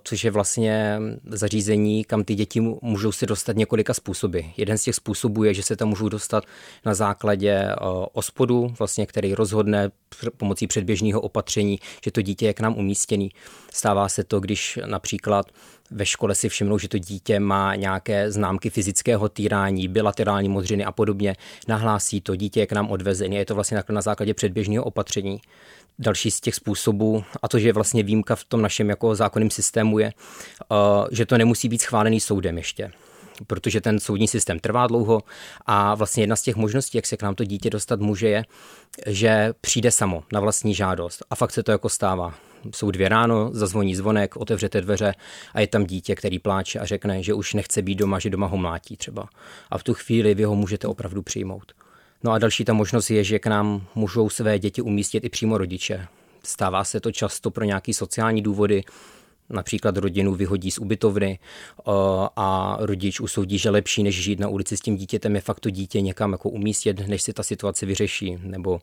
což 0.02 0.24
je 0.24 0.30
vlastně 0.30 0.98
zařízení, 1.24 2.04
kam 2.04 2.24
ty 2.24 2.34
děti 2.34 2.60
můžou 2.82 3.12
se 3.12 3.26
dostat 3.26 3.56
několika 3.56 3.94
způsoby. 3.94 4.40
Jeden 4.56 4.78
z 4.78 4.82
těch 4.82 4.94
způsobů 4.94 5.44
je, 5.44 5.54
že 5.54 5.62
se 5.62 5.76
tam 5.76 5.88
můžou 5.88 6.08
dostat 6.08 6.44
na 6.86 6.94
základě 6.94 7.66
ospodu, 8.12 8.74
vlastně, 8.78 9.06
který 9.06 9.34
rozhodne 9.34 9.90
pomocí 10.36 10.66
předběžného 10.66 11.20
opatření, 11.20 11.78
že 12.04 12.10
to 12.10 12.22
dítě 12.22 12.46
je 12.46 12.54
k 12.54 12.60
nám 12.60 12.78
umístěný. 12.78 13.30
Stává 13.72 14.08
se 14.08 14.24
to, 14.24 14.40
když 14.40 14.78
například 14.86 15.46
ve 15.90 16.06
škole 16.06 16.34
si 16.34 16.48
všimnou, 16.48 16.78
že 16.78 16.88
to 16.88 16.98
dítě 16.98 17.40
má 17.40 17.74
nějaké 17.74 18.30
známky 18.32 18.70
fyzického 18.70 19.28
týrání, 19.28 19.88
bilaterální 19.88 20.48
modřiny 20.48 20.84
a 20.84 20.92
podobně, 20.92 21.36
nahlásí 21.68 22.20
to, 22.20 22.36
dítě 22.36 22.60
je 22.60 22.66
k 22.66 22.72
nám 22.72 22.90
odvezené, 22.90 23.36
je 23.36 23.44
to 23.44 23.54
vlastně 23.54 23.82
na 23.88 24.00
základě 24.00 24.34
předběžného 24.34 24.84
opatření. 24.84 25.40
Další 26.00 26.30
z 26.30 26.40
těch 26.40 26.54
způsobů, 26.54 27.24
a 27.42 27.48
to, 27.48 27.58
že 27.58 27.68
je 27.68 27.72
vlastně 27.72 28.02
výjimka 28.02 28.36
v 28.36 28.44
tom 28.44 28.62
našem 28.62 28.88
jako 28.88 29.14
zákonném 29.14 29.50
systému, 29.50 29.98
je, 29.98 30.12
uh, 30.68 30.76
že 31.10 31.26
to 31.26 31.38
nemusí 31.38 31.68
být 31.68 31.82
schválený 31.82 32.20
soudem 32.20 32.56
ještě 32.58 32.92
protože 33.46 33.80
ten 33.80 34.00
soudní 34.00 34.28
systém 34.28 34.58
trvá 34.58 34.86
dlouho 34.86 35.22
a 35.66 35.94
vlastně 35.94 36.22
jedna 36.22 36.36
z 36.36 36.42
těch 36.42 36.56
možností, 36.56 36.98
jak 36.98 37.06
se 37.06 37.16
k 37.16 37.22
nám 37.22 37.34
to 37.34 37.44
dítě 37.44 37.70
dostat 37.70 38.00
může, 38.00 38.28
je, 38.28 38.44
že 39.06 39.52
přijde 39.60 39.90
samo 39.90 40.22
na 40.32 40.40
vlastní 40.40 40.74
žádost 40.74 41.22
a 41.30 41.34
fakt 41.34 41.50
se 41.50 41.62
to 41.62 41.72
jako 41.72 41.88
stává. 41.88 42.34
Jsou 42.74 42.90
dvě 42.90 43.08
ráno, 43.08 43.50
zazvoní 43.52 43.96
zvonek, 43.96 44.36
otevřete 44.36 44.80
dveře 44.80 45.14
a 45.54 45.60
je 45.60 45.66
tam 45.66 45.84
dítě, 45.84 46.14
který 46.14 46.38
pláče 46.38 46.78
a 46.78 46.86
řekne, 46.86 47.22
že 47.22 47.34
už 47.34 47.54
nechce 47.54 47.82
být 47.82 47.94
doma, 47.94 48.18
že 48.18 48.30
doma 48.30 48.46
ho 48.46 48.56
mlátí 48.56 48.96
třeba. 48.96 49.28
A 49.70 49.78
v 49.78 49.82
tu 49.82 49.94
chvíli 49.94 50.34
vy 50.34 50.44
ho 50.44 50.54
můžete 50.54 50.88
opravdu 50.88 51.22
přijmout. 51.22 51.72
No 52.24 52.32
a 52.32 52.38
další 52.38 52.64
ta 52.64 52.72
možnost 52.72 53.10
je, 53.10 53.24
že 53.24 53.38
k 53.38 53.46
nám 53.46 53.86
můžou 53.94 54.30
své 54.30 54.58
děti 54.58 54.82
umístit 54.82 55.24
i 55.24 55.28
přímo 55.28 55.58
rodiče. 55.58 56.06
Stává 56.44 56.84
se 56.84 57.00
to 57.00 57.12
často 57.12 57.50
pro 57.50 57.64
nějaké 57.64 57.94
sociální 57.94 58.42
důvody, 58.42 58.82
například 59.50 59.96
rodinu 59.96 60.34
vyhodí 60.34 60.70
z 60.70 60.78
ubytovny 60.78 61.38
a 62.36 62.76
rodič 62.80 63.20
usoudí, 63.20 63.58
že 63.58 63.70
lepší, 63.70 64.02
než 64.02 64.22
žít 64.22 64.40
na 64.40 64.48
ulici 64.48 64.76
s 64.76 64.80
tím 64.80 64.96
dítětem, 64.96 65.34
je 65.34 65.40
fakt 65.40 65.60
to 65.60 65.70
dítě 65.70 66.00
někam 66.00 66.32
jako 66.32 66.50
umístit, 66.50 67.08
než 67.08 67.22
si 67.22 67.32
ta 67.32 67.42
situace 67.42 67.86
vyřeší. 67.86 68.38
Nebo 68.42 68.80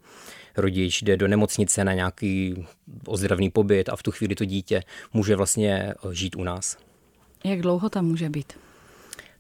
rodič 0.58 1.02
jde 1.02 1.18
do 1.18 1.28
nemocnice 1.28 1.84
na 1.84 1.94
nějaký 1.94 2.66
ozdravný 3.08 3.50
pobyt 3.50 3.90
a 3.90 3.96
v 3.96 4.04
tu 4.04 4.12
chvíli 4.12 4.36
to 4.36 4.46
dítě 4.46 4.84
může 5.14 5.36
vlastně 5.36 5.94
žít 6.12 6.36
u 6.36 6.44
nás. 6.44 6.78
Jak 7.44 7.62
dlouho 7.62 7.90
tam 7.90 8.06
může 8.06 8.30
být? 8.30 8.54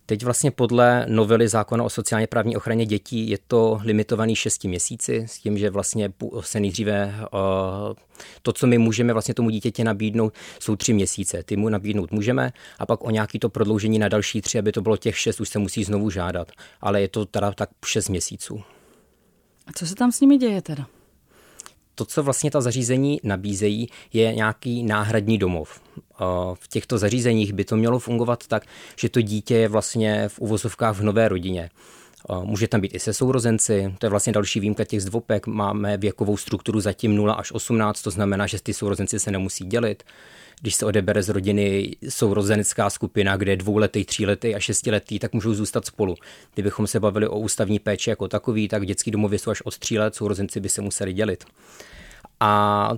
Teď 0.09 0.23
vlastně 0.23 0.51
podle 0.51 1.05
novely 1.09 1.47
zákona 1.47 1.83
o 1.83 1.89
sociálně 1.89 2.27
právní 2.27 2.57
ochraně 2.57 2.85
dětí 2.85 3.29
je 3.29 3.37
to 3.47 3.79
limitovaný 3.83 4.35
6 4.35 4.63
měsíci 4.63 5.25
s 5.29 5.39
tím, 5.39 5.57
že 5.57 5.69
vlastně 5.69 6.13
se 6.39 6.59
nejdříve 6.59 7.15
to, 8.41 8.53
co 8.53 8.67
my 8.67 8.77
můžeme 8.77 9.13
vlastně 9.13 9.33
tomu 9.33 9.49
dítěti 9.49 9.83
nabídnout, 9.83 10.33
jsou 10.59 10.75
tři 10.75 10.93
měsíce. 10.93 11.43
Ty 11.43 11.55
mu 11.55 11.69
nabídnout 11.69 12.11
můžeme 12.11 12.51
a 12.79 12.85
pak 12.85 13.03
o 13.03 13.09
nějaký 13.09 13.39
to 13.39 13.49
prodloužení 13.49 13.99
na 13.99 14.07
další 14.07 14.41
tři, 14.41 14.59
aby 14.59 14.71
to 14.71 14.81
bylo 14.81 14.97
těch 14.97 15.17
šest, 15.17 15.41
už 15.41 15.49
se 15.49 15.59
musí 15.59 15.83
znovu 15.83 16.09
žádat. 16.09 16.51
Ale 16.81 17.01
je 17.01 17.07
to 17.07 17.25
teda 17.25 17.51
tak 17.51 17.69
šest 17.85 18.09
měsíců. 18.09 18.61
A 19.67 19.73
co 19.75 19.87
se 19.87 19.95
tam 19.95 20.11
s 20.11 20.21
nimi 20.21 20.37
děje 20.37 20.61
teda? 20.61 20.87
to, 21.97 22.05
co 22.05 22.23
vlastně 22.23 22.51
ta 22.51 22.61
zařízení 22.61 23.19
nabízejí, 23.23 23.89
je 24.13 24.35
nějaký 24.35 24.83
náhradní 24.83 25.37
domov. 25.37 25.81
V 26.53 26.67
těchto 26.67 26.97
zařízeních 26.97 27.53
by 27.53 27.65
to 27.65 27.75
mělo 27.75 27.99
fungovat 27.99 28.47
tak, 28.47 28.63
že 28.95 29.09
to 29.09 29.21
dítě 29.21 29.55
je 29.55 29.67
vlastně 29.67 30.29
v 30.29 30.39
uvozovkách 30.39 30.95
v 30.95 31.03
nové 31.03 31.27
rodině. 31.27 31.69
Může 32.43 32.67
tam 32.67 32.81
být 32.81 32.95
i 32.95 32.99
se 32.99 33.13
sourozenci, 33.13 33.95
to 33.99 34.05
je 34.05 34.09
vlastně 34.09 34.33
další 34.33 34.59
výjimka 34.59 34.83
těch 34.85 35.01
zdvopek. 35.01 35.47
Máme 35.47 35.97
věkovou 35.97 36.37
strukturu 36.37 36.79
zatím 36.79 37.15
0 37.15 37.33
až 37.33 37.51
18, 37.51 38.01
to 38.01 38.11
znamená, 38.11 38.47
že 38.47 38.61
ty 38.61 38.73
sourozenci 38.73 39.19
se 39.19 39.31
nemusí 39.31 39.65
dělit. 39.65 40.03
Když 40.61 40.75
se 40.75 40.85
odebere 40.85 41.23
z 41.23 41.29
rodiny 41.29 41.95
sourozenecká 42.09 42.89
skupina, 42.89 43.37
kde 43.37 43.51
je 43.51 43.57
dvouletý, 43.57 44.05
tříletý 44.05 44.55
a 44.55 44.59
šestiletý, 44.59 45.19
tak 45.19 45.33
můžou 45.33 45.53
zůstat 45.53 45.85
spolu. 45.85 46.15
Kdybychom 46.53 46.87
se 46.87 46.99
bavili 46.99 47.27
o 47.27 47.39
ústavní 47.39 47.79
péči 47.79 48.09
jako 48.09 48.27
takový, 48.27 48.67
tak 48.67 48.85
dětský 48.85 49.11
domově 49.11 49.39
jsou 49.39 49.51
až 49.51 49.61
od 49.61 49.77
tří 49.77 49.99
let, 49.99 50.15
sourozenci 50.15 50.59
by 50.59 50.69
se 50.69 50.81
museli 50.81 51.13
dělit. 51.13 51.45
A 52.39 52.91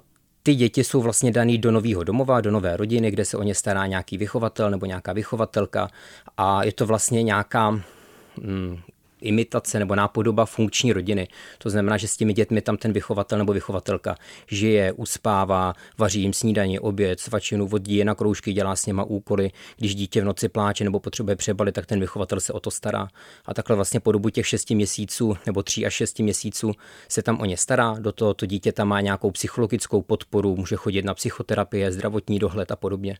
ty 0.49 0.55
děti 0.55 0.83
jsou 0.83 1.01
vlastně 1.01 1.31
daný 1.31 1.57
do 1.57 1.71
nového 1.71 2.03
domova, 2.03 2.41
do 2.41 2.51
nové 2.51 2.77
rodiny, 2.77 3.11
kde 3.11 3.25
se 3.25 3.37
o 3.37 3.43
ně 3.43 3.55
stará 3.55 3.85
nějaký 3.85 4.17
vychovatel 4.17 4.71
nebo 4.71 4.85
nějaká 4.85 5.13
vychovatelka. 5.13 5.89
A 6.37 6.63
je 6.63 6.73
to 6.73 6.85
vlastně 6.85 7.23
nějaká 7.23 7.71
mm, 7.71 8.77
imitace 9.21 9.79
nebo 9.79 9.95
nápodoba 9.95 10.45
funkční 10.45 10.93
rodiny. 10.93 11.27
To 11.57 11.69
znamená, 11.69 11.97
že 11.97 12.07
s 12.07 12.17
těmi 12.17 12.33
dětmi 12.33 12.61
tam 12.61 12.77
ten 12.77 12.93
vychovatel 12.93 13.37
nebo 13.37 13.53
vychovatelka 13.53 14.15
žije, 14.47 14.91
uspává, 14.91 15.73
vaří 15.97 16.21
jim 16.21 16.33
snídaní, 16.33 16.79
oběd, 16.79 17.19
svačinu, 17.19 17.67
vodí 17.67 17.95
je 17.95 18.05
na 18.05 18.15
kroužky, 18.15 18.53
dělá 18.53 18.75
s 18.75 18.85
něma 18.85 19.03
úkoly. 19.03 19.51
Když 19.77 19.95
dítě 19.95 20.21
v 20.21 20.25
noci 20.25 20.49
pláče 20.49 20.83
nebo 20.83 20.99
potřebuje 20.99 21.35
přebalit, 21.35 21.75
tak 21.75 21.85
ten 21.85 21.99
vychovatel 21.99 22.39
se 22.39 22.53
o 22.53 22.59
to 22.59 22.71
stará. 22.71 23.07
A 23.45 23.53
takhle 23.53 23.75
vlastně 23.75 23.99
po 23.99 24.11
dobu 24.11 24.29
těch 24.29 24.47
6 24.47 24.69
měsíců 24.69 25.37
nebo 25.45 25.63
3 25.63 25.85
až 25.85 25.93
6 25.93 26.19
měsíců 26.19 26.71
se 27.07 27.21
tam 27.21 27.39
o 27.39 27.45
ně 27.45 27.57
stará. 27.57 27.95
Do 27.99 28.11
toho 28.11 28.33
to 28.33 28.45
dítě 28.45 28.71
tam 28.71 28.87
má 28.87 29.01
nějakou 29.01 29.31
psychologickou 29.31 30.01
podporu, 30.01 30.55
může 30.55 30.75
chodit 30.75 31.05
na 31.05 31.13
psychoterapie, 31.13 31.91
zdravotní 31.91 32.39
dohled 32.39 32.71
a 32.71 32.75
podobně. 32.75 33.17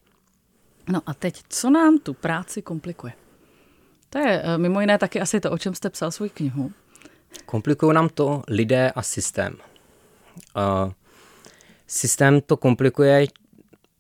No 0.91 1.01
a 1.05 1.13
teď, 1.13 1.41
co 1.49 1.69
nám 1.69 1.99
tu 1.99 2.13
práci 2.13 2.61
komplikuje? 2.61 3.13
To 4.09 4.19
je 4.19 4.41
eh, 4.43 4.57
mimo 4.57 4.81
jiné 4.81 4.97
taky 4.97 5.21
asi 5.21 5.39
to, 5.39 5.51
o 5.51 5.57
čem 5.57 5.75
jste 5.75 5.89
psal 5.89 6.11
svou 6.11 6.29
knihu. 6.33 6.71
Komplikují 7.45 7.95
nám 7.95 8.09
to 8.09 8.43
lidé 8.47 8.91
a 8.91 9.01
systém. 9.01 9.55
Uh, 10.55 10.91
systém 11.87 12.41
to 12.41 12.57
komplikuje 12.57 13.25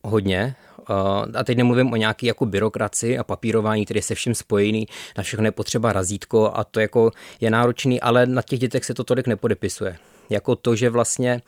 hodně, 0.03 0.55
uh, 0.89 0.95
a 1.35 1.43
teď 1.43 1.57
nemluvím 1.57 1.93
o 1.93 1.95
nějaké 1.95 2.27
jako 2.27 2.45
byrokraci 2.45 3.17
a 3.17 3.23
papírování, 3.23 3.85
který 3.85 3.97
je 3.97 4.01
se 4.03 4.15
vším 4.15 4.35
spojený, 4.35 4.87
na 5.17 5.23
všechno 5.23 5.45
je 5.45 5.51
potřeba 5.51 5.93
razítko 5.93 6.51
a 6.55 6.63
to 6.63 6.79
jako 6.79 7.11
je 7.41 7.49
náročný, 7.49 8.01
ale 8.01 8.25
na 8.25 8.41
těch 8.41 8.59
dětech 8.59 8.85
se 8.85 8.93
to 8.93 9.03
tolik 9.03 9.27
nepodepisuje. 9.27 9.97
Jako 10.29 10.55
to, 10.55 10.75
že 10.75 10.89
vlastně 10.89 11.41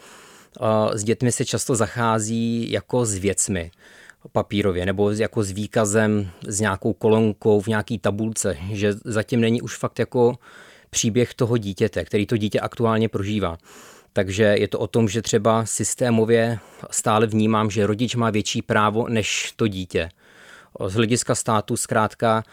s 0.94 1.04
dětmi 1.04 1.32
se 1.32 1.46
často 1.46 1.76
zachází 1.76 2.72
jako 2.72 3.06
s 3.06 3.16
věcmi 3.16 3.72
papírově 4.32 4.86
nebo 4.86 5.12
jako 5.12 5.44
s 5.44 5.52
výkazem, 5.52 6.30
s 6.48 6.60
nějakou 6.60 6.94
kolonkou 6.94 7.62
v 7.62 7.68
nějaký 7.68 8.00
tabulce, 8.00 8.58
že 8.72 8.94
zatím 9.06 9.42
není 9.42 9.62
už 9.62 9.78
fakt 9.78 10.00
jako 10.00 10.36
příběh 10.90 11.34
toho 11.34 11.58
dítěte, 11.58 12.06
který 12.06 12.26
to 12.26 12.38
dítě 12.38 12.60
aktuálně 12.60 13.10
prožívá. 13.10 13.58
Takže 14.14 14.44
je 14.44 14.68
to 14.68 14.80
o 14.80 14.88
tom, 14.88 15.10
že 15.10 15.22
třeba 15.22 15.66
systémově 15.66 16.60
stále 16.92 17.28
vnímám, 17.28 17.70
že 17.72 17.88
rodič 17.88 18.16
má 18.16 18.30
větší 18.30 18.62
právo 18.62 19.08
než 19.10 19.54
to 19.56 19.68
dítě. 19.68 20.10
Z 20.88 20.94
hlediska 20.94 21.36
státu 21.36 21.78
zkrátka 21.78 22.44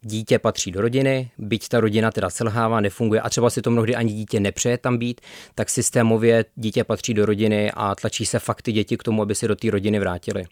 dítě 0.00 0.38
patří 0.38 0.70
do 0.72 0.80
rodiny, 0.80 1.30
byť 1.38 1.68
ta 1.68 1.80
rodina 1.80 2.10
teda 2.10 2.30
selhává, 2.30 2.80
nefunguje 2.80 3.20
a 3.20 3.30
třeba 3.30 3.50
si 3.50 3.62
to 3.62 3.70
mnohdy 3.70 3.94
ani 3.94 4.12
dítě 4.12 4.40
nepřeje 4.40 4.78
tam 4.78 4.98
být, 4.98 5.20
tak 5.54 5.70
systémově 5.70 6.44
dítě 6.56 6.84
patří 6.84 7.14
do 7.14 7.26
rodiny 7.26 7.72
a 7.74 7.94
tlačí 7.94 8.26
se 8.26 8.38
fakty 8.38 8.72
děti 8.72 8.96
k 8.96 9.02
tomu, 9.02 9.22
aby 9.22 9.34
se 9.34 9.48
do 9.48 9.56
té 9.56 9.70
rodiny 9.70 9.98
vrátili 9.98 10.44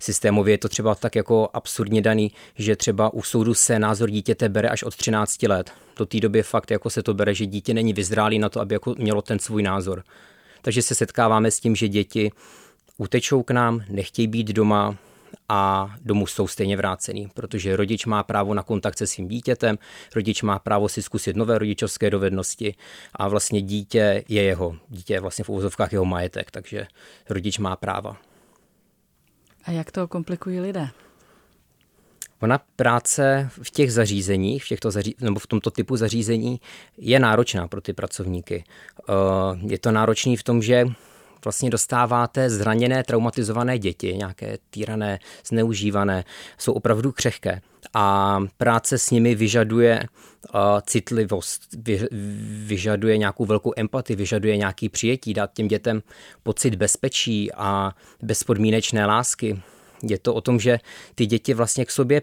systémově 0.00 0.54
je 0.54 0.58
to 0.58 0.68
třeba 0.68 0.94
tak 0.94 1.16
jako 1.16 1.48
absurdně 1.52 2.02
daný, 2.02 2.32
že 2.54 2.76
třeba 2.76 3.14
u 3.14 3.22
soudu 3.22 3.54
se 3.54 3.78
názor 3.78 4.10
dítěte 4.10 4.48
bere 4.48 4.68
až 4.68 4.82
od 4.82 4.96
13 4.96 5.42
let. 5.42 5.70
Do 5.96 6.06
té 6.06 6.20
doby 6.20 6.42
fakt 6.42 6.70
jako 6.70 6.90
se 6.90 7.02
to 7.02 7.14
bere, 7.14 7.34
že 7.34 7.46
dítě 7.46 7.74
není 7.74 7.92
vyzrálý 7.92 8.38
na 8.38 8.48
to, 8.48 8.60
aby 8.60 8.74
jako 8.74 8.94
mělo 8.98 9.22
ten 9.22 9.38
svůj 9.38 9.62
názor. 9.62 10.04
Takže 10.62 10.82
se 10.82 10.94
setkáváme 10.94 11.50
s 11.50 11.60
tím, 11.60 11.76
že 11.76 11.88
děti 11.88 12.32
utečou 12.96 13.42
k 13.42 13.50
nám, 13.50 13.82
nechtějí 13.88 14.26
být 14.26 14.46
doma, 14.46 14.96
a 15.52 15.90
domů 16.02 16.26
jsou 16.26 16.48
stejně 16.48 16.76
vrácený, 16.76 17.28
protože 17.34 17.76
rodič 17.76 18.06
má 18.06 18.22
právo 18.22 18.54
na 18.54 18.62
kontakt 18.62 18.98
se 18.98 19.06
svým 19.06 19.28
dítětem, 19.28 19.78
rodič 20.14 20.42
má 20.42 20.58
právo 20.58 20.88
si 20.88 21.02
zkusit 21.02 21.36
nové 21.36 21.58
rodičovské 21.58 22.10
dovednosti 22.10 22.74
a 23.12 23.28
vlastně 23.28 23.62
dítě 23.62 24.24
je 24.28 24.42
jeho, 24.42 24.76
dítě 24.88 25.14
je 25.14 25.20
vlastně 25.20 25.44
v 25.44 25.48
úvozovkách 25.48 25.92
jeho 25.92 26.04
majetek, 26.04 26.50
takže 26.50 26.86
rodič 27.28 27.58
má 27.58 27.76
práva. 27.76 28.16
A 29.64 29.70
jak 29.70 29.90
to 29.90 30.08
komplikují 30.08 30.60
lidé? 30.60 30.88
Ona 32.40 32.60
práce 32.76 33.50
v 33.62 33.70
těch 33.70 33.92
zařízeních, 33.92 34.64
v 34.64 34.68
těchto 34.68 34.90
zaří, 34.90 35.16
nebo 35.20 35.40
v 35.40 35.46
tomto 35.46 35.70
typu 35.70 35.96
zařízení 35.96 36.60
je 36.98 37.20
náročná 37.20 37.68
pro 37.68 37.80
ty 37.80 37.92
pracovníky. 37.92 38.64
Eh, 38.64 39.12
je 39.66 39.78
to 39.78 39.90
náročný 39.90 40.36
v 40.36 40.42
tom, 40.42 40.62
že 40.62 40.84
vlastně 41.44 41.70
dostáváte 41.70 42.50
zraněné, 42.50 43.04
traumatizované 43.04 43.78
děti, 43.78 44.14
nějaké 44.16 44.58
týrané, 44.70 45.18
zneužívané, 45.46 46.24
jsou 46.58 46.72
opravdu 46.72 47.12
křehké. 47.12 47.60
A 47.94 48.38
práce 48.56 48.98
s 48.98 49.10
nimi 49.10 49.34
vyžaduje 49.34 50.02
uh, 50.54 50.60
citlivost, 50.82 51.62
vy, 51.78 52.08
vyžaduje 52.66 53.18
nějakou 53.18 53.44
velkou 53.44 53.72
empatii, 53.76 54.16
vyžaduje 54.16 54.56
nějaký 54.56 54.88
přijetí, 54.88 55.34
dát 55.34 55.52
těm 55.52 55.68
dětem 55.68 56.02
pocit 56.42 56.74
bezpečí 56.74 57.52
a 57.52 57.92
bezpodmínečné 58.22 59.06
lásky. 59.06 59.62
Je 60.02 60.18
to 60.18 60.34
o 60.34 60.40
tom, 60.40 60.60
že 60.60 60.78
ty 61.14 61.26
děti 61.26 61.54
vlastně 61.54 61.84
k 61.84 61.90
sobě 61.90 62.22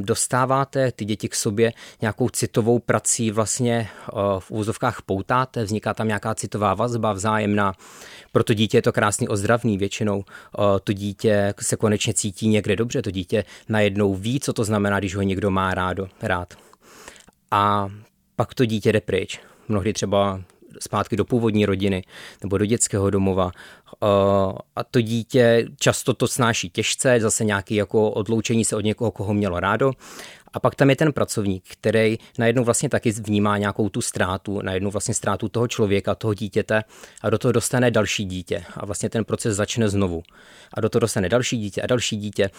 dostáváte 0.00 0.92
ty 0.92 1.04
děti 1.04 1.28
k 1.28 1.34
sobě 1.34 1.72
nějakou 2.00 2.28
citovou 2.28 2.78
prací 2.78 3.30
vlastně 3.30 3.88
eh, 3.88 4.12
v 4.38 4.50
úzovkách 4.50 5.02
poutáte, 5.02 5.64
vzniká 5.64 5.94
tam 5.94 6.06
nějaká 6.06 6.34
citová 6.34 6.74
vazba 6.74 7.12
vzájemná. 7.12 7.72
Pro 8.32 8.44
to 8.44 8.54
dítě 8.54 8.78
je 8.78 8.82
to 8.82 8.92
krásný 8.92 9.28
ozdravný 9.28 9.78
většinou. 9.78 10.24
Eh, 10.28 10.62
to 10.84 10.92
dítě 10.92 11.54
se 11.60 11.76
konečně 11.76 12.14
cítí 12.14 12.48
někde 12.48 12.76
dobře, 12.76 13.02
to 13.02 13.10
dítě 13.10 13.44
najednou 13.68 14.14
ví, 14.14 14.40
co 14.40 14.52
to 14.52 14.64
znamená, 14.64 14.98
když 14.98 15.16
ho 15.16 15.22
někdo 15.22 15.50
má 15.50 15.74
rádo, 15.74 16.08
rád. 16.22 16.54
A 17.50 17.88
pak 18.36 18.54
to 18.54 18.64
dítě 18.64 18.92
jde 18.92 19.00
pryč. 19.00 19.40
Mnohdy 19.68 19.92
třeba 19.92 20.40
zpátky 20.80 21.16
do 21.16 21.24
původní 21.24 21.66
rodiny 21.66 22.04
nebo 22.42 22.58
do 22.58 22.66
dětského 22.66 23.10
domova. 23.10 23.50
Eh, 23.54 24.06
a 24.76 24.84
to 24.90 25.00
dítě 25.00 25.66
často 25.78 26.14
to 26.14 26.28
snáší 26.28 26.70
těžce, 26.70 27.20
zase 27.20 27.44
nějaké 27.44 27.74
jako 27.74 28.10
odloučení 28.10 28.64
se 28.64 28.76
od 28.76 28.84
někoho, 28.84 29.10
koho 29.10 29.34
mělo 29.34 29.60
rádo. 29.60 29.92
A 30.54 30.60
pak 30.60 30.74
tam 30.74 30.90
je 30.90 30.96
ten 30.96 31.12
pracovník, 31.12 31.64
který 31.68 32.18
najednou 32.38 32.64
vlastně 32.64 32.88
taky 32.88 33.10
vnímá 33.10 33.58
nějakou 33.58 33.88
tu 33.88 34.00
ztrátu, 34.00 34.60
najednou 34.62 34.90
vlastně 34.90 35.14
ztrátu 35.14 35.48
toho 35.48 35.68
člověka, 35.68 36.14
toho 36.14 36.34
dítěte 36.34 36.82
a 37.22 37.30
do 37.30 37.38
toho 37.38 37.52
dostane 37.52 37.90
další 37.90 38.24
dítě. 38.24 38.64
A 38.76 38.86
vlastně 38.86 39.10
ten 39.10 39.24
proces 39.24 39.56
začne 39.56 39.88
znovu. 39.88 40.22
A 40.74 40.80
do 40.80 40.88
toho 40.88 41.00
dostane 41.00 41.28
další 41.28 41.58
dítě 41.58 41.82
a 41.82 41.86
další 41.86 42.16
dítě. 42.16 42.50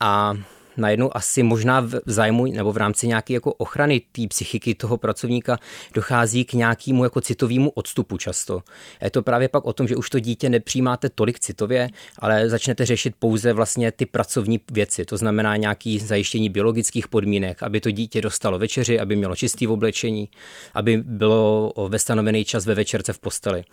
A 0.00 0.34
najednou 0.80 1.16
asi 1.16 1.42
možná 1.42 1.80
v 1.80 2.00
zájmu 2.06 2.46
nebo 2.46 2.72
v 2.72 2.76
rámci 2.76 3.08
nějaké 3.08 3.34
jako 3.34 3.52
ochrany 3.52 4.00
té 4.12 4.26
psychiky 4.28 4.74
toho 4.74 4.96
pracovníka 4.96 5.58
dochází 5.94 6.44
k 6.44 6.52
nějakému 6.52 7.04
jako 7.04 7.20
citovému 7.20 7.70
odstupu 7.70 8.18
často. 8.18 8.62
Je 9.02 9.10
to 9.10 9.22
právě 9.22 9.48
pak 9.48 9.64
o 9.64 9.72
tom, 9.72 9.88
že 9.88 9.96
už 9.96 10.10
to 10.10 10.18
dítě 10.20 10.48
nepřijímáte 10.48 11.08
tolik 11.08 11.38
citově, 11.38 11.88
ale 12.18 12.48
začnete 12.48 12.86
řešit 12.86 13.14
pouze 13.18 13.52
vlastně 13.52 13.92
ty 13.92 14.06
pracovní 14.06 14.60
věci, 14.72 15.04
to 15.04 15.16
znamená 15.16 15.56
nějaký 15.56 15.98
zajištění 15.98 16.48
biologických 16.48 17.08
podmínek, 17.08 17.62
aby 17.62 17.80
to 17.80 17.90
dítě 17.90 18.20
dostalo 18.20 18.58
večeři, 18.58 19.00
aby 19.00 19.16
mělo 19.16 19.36
čistý 19.36 19.68
oblečení, 19.68 20.28
aby 20.74 20.96
bylo 20.96 21.72
ve 21.88 21.98
stanovený 21.98 22.44
čas 22.44 22.66
ve 22.66 22.74
večerce 22.74 23.12
v 23.12 23.18
posteli. 23.18 23.64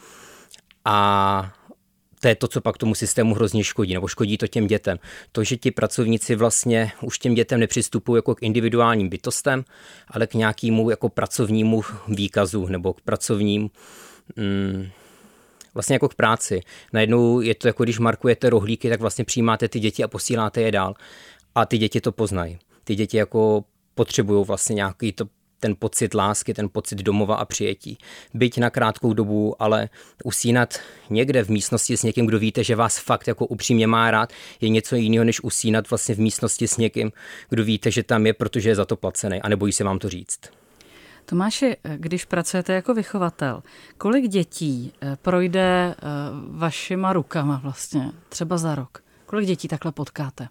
A 0.85 1.53
to 2.19 2.27
je 2.27 2.35
to, 2.35 2.47
co 2.47 2.61
pak 2.61 2.77
tomu 2.77 2.95
systému 2.95 3.35
hrozně 3.35 3.63
škodí, 3.63 3.93
nebo 3.93 4.07
škodí 4.07 4.37
to 4.37 4.47
těm 4.47 4.67
dětem. 4.67 4.97
To, 5.31 5.43
že 5.43 5.57
ti 5.57 5.71
pracovníci 5.71 6.35
vlastně 6.35 6.91
už 7.01 7.19
těm 7.19 7.33
dětem 7.33 7.59
nepřistupují 7.59 8.17
jako 8.17 8.35
k 8.35 8.43
individuálním 8.43 9.09
bytostem, 9.09 9.65
ale 10.07 10.27
k 10.27 10.33
nějakému 10.33 10.89
jako 10.89 11.09
pracovnímu 11.09 11.81
výkazu 12.07 12.67
nebo 12.67 12.93
k 12.93 13.01
pracovním 13.01 13.69
mm, 14.35 14.89
vlastně 15.73 15.95
jako 15.95 16.09
k 16.09 16.15
práci. 16.15 16.61
Najednou 16.93 17.41
je 17.41 17.55
to 17.55 17.67
jako 17.67 17.83
když 17.83 17.99
markujete 17.99 18.49
rohlíky, 18.49 18.89
tak 18.89 19.01
vlastně 19.01 19.25
přijímáte 19.25 19.67
ty 19.67 19.79
děti 19.79 20.03
a 20.03 20.07
posíláte 20.07 20.61
je 20.61 20.71
dál. 20.71 20.93
A 21.55 21.65
ty 21.65 21.77
děti 21.77 22.01
to 22.01 22.11
poznají. 22.11 22.59
Ty 22.83 22.95
děti 22.95 23.17
jako 23.17 23.63
potřebují 23.95 24.45
vlastně 24.45 24.73
nějaký 24.73 25.11
to 25.11 25.25
ten 25.59 25.75
pocit 25.79 26.13
lásky, 26.13 26.53
ten 26.53 26.69
pocit 26.69 26.97
domova 26.97 27.35
a 27.35 27.45
přijetí. 27.45 27.97
Byť 28.33 28.57
na 28.57 28.69
krátkou 28.69 29.13
dobu, 29.13 29.61
ale 29.61 29.89
usínat 30.23 30.79
někde 31.09 31.43
v 31.43 31.49
místnosti 31.49 31.97
s 31.97 32.03
někým, 32.03 32.25
kdo 32.25 32.39
víte, 32.39 32.63
že 32.63 32.75
vás 32.75 32.97
fakt 32.97 33.27
jako 33.27 33.45
upřímně 33.45 33.87
má 33.87 34.11
rád, 34.11 34.33
je 34.61 34.69
něco 34.69 34.95
jiného, 34.95 35.23
než 35.25 35.43
usínat 35.43 35.89
vlastně 35.89 36.15
v 36.15 36.19
místnosti 36.19 36.67
s 36.67 36.77
někým, 36.77 37.11
kdo 37.49 37.63
víte, 37.63 37.91
že 37.91 38.03
tam 38.03 38.25
je, 38.25 38.33
protože 38.33 38.69
je 38.69 38.75
za 38.75 38.85
to 38.85 38.95
placený 38.95 39.41
a 39.41 39.49
nebojí 39.49 39.73
se 39.73 39.83
vám 39.83 39.99
to 39.99 40.09
říct. 40.09 40.39
Tomáši, 41.25 41.77
když 41.97 42.25
pracujete 42.25 42.73
jako 42.73 42.93
vychovatel, 42.93 43.63
kolik 43.97 44.27
dětí 44.27 44.93
eh, 45.01 45.17
projde 45.21 45.95
eh, 45.97 46.03
vašima 46.49 47.13
rukama 47.13 47.59
vlastně, 47.63 48.11
třeba 48.29 48.57
za 48.57 48.75
rok? 48.75 49.03
Kolik 49.25 49.47
dětí 49.47 49.67
takhle 49.67 49.91
potkáte? 49.91 50.47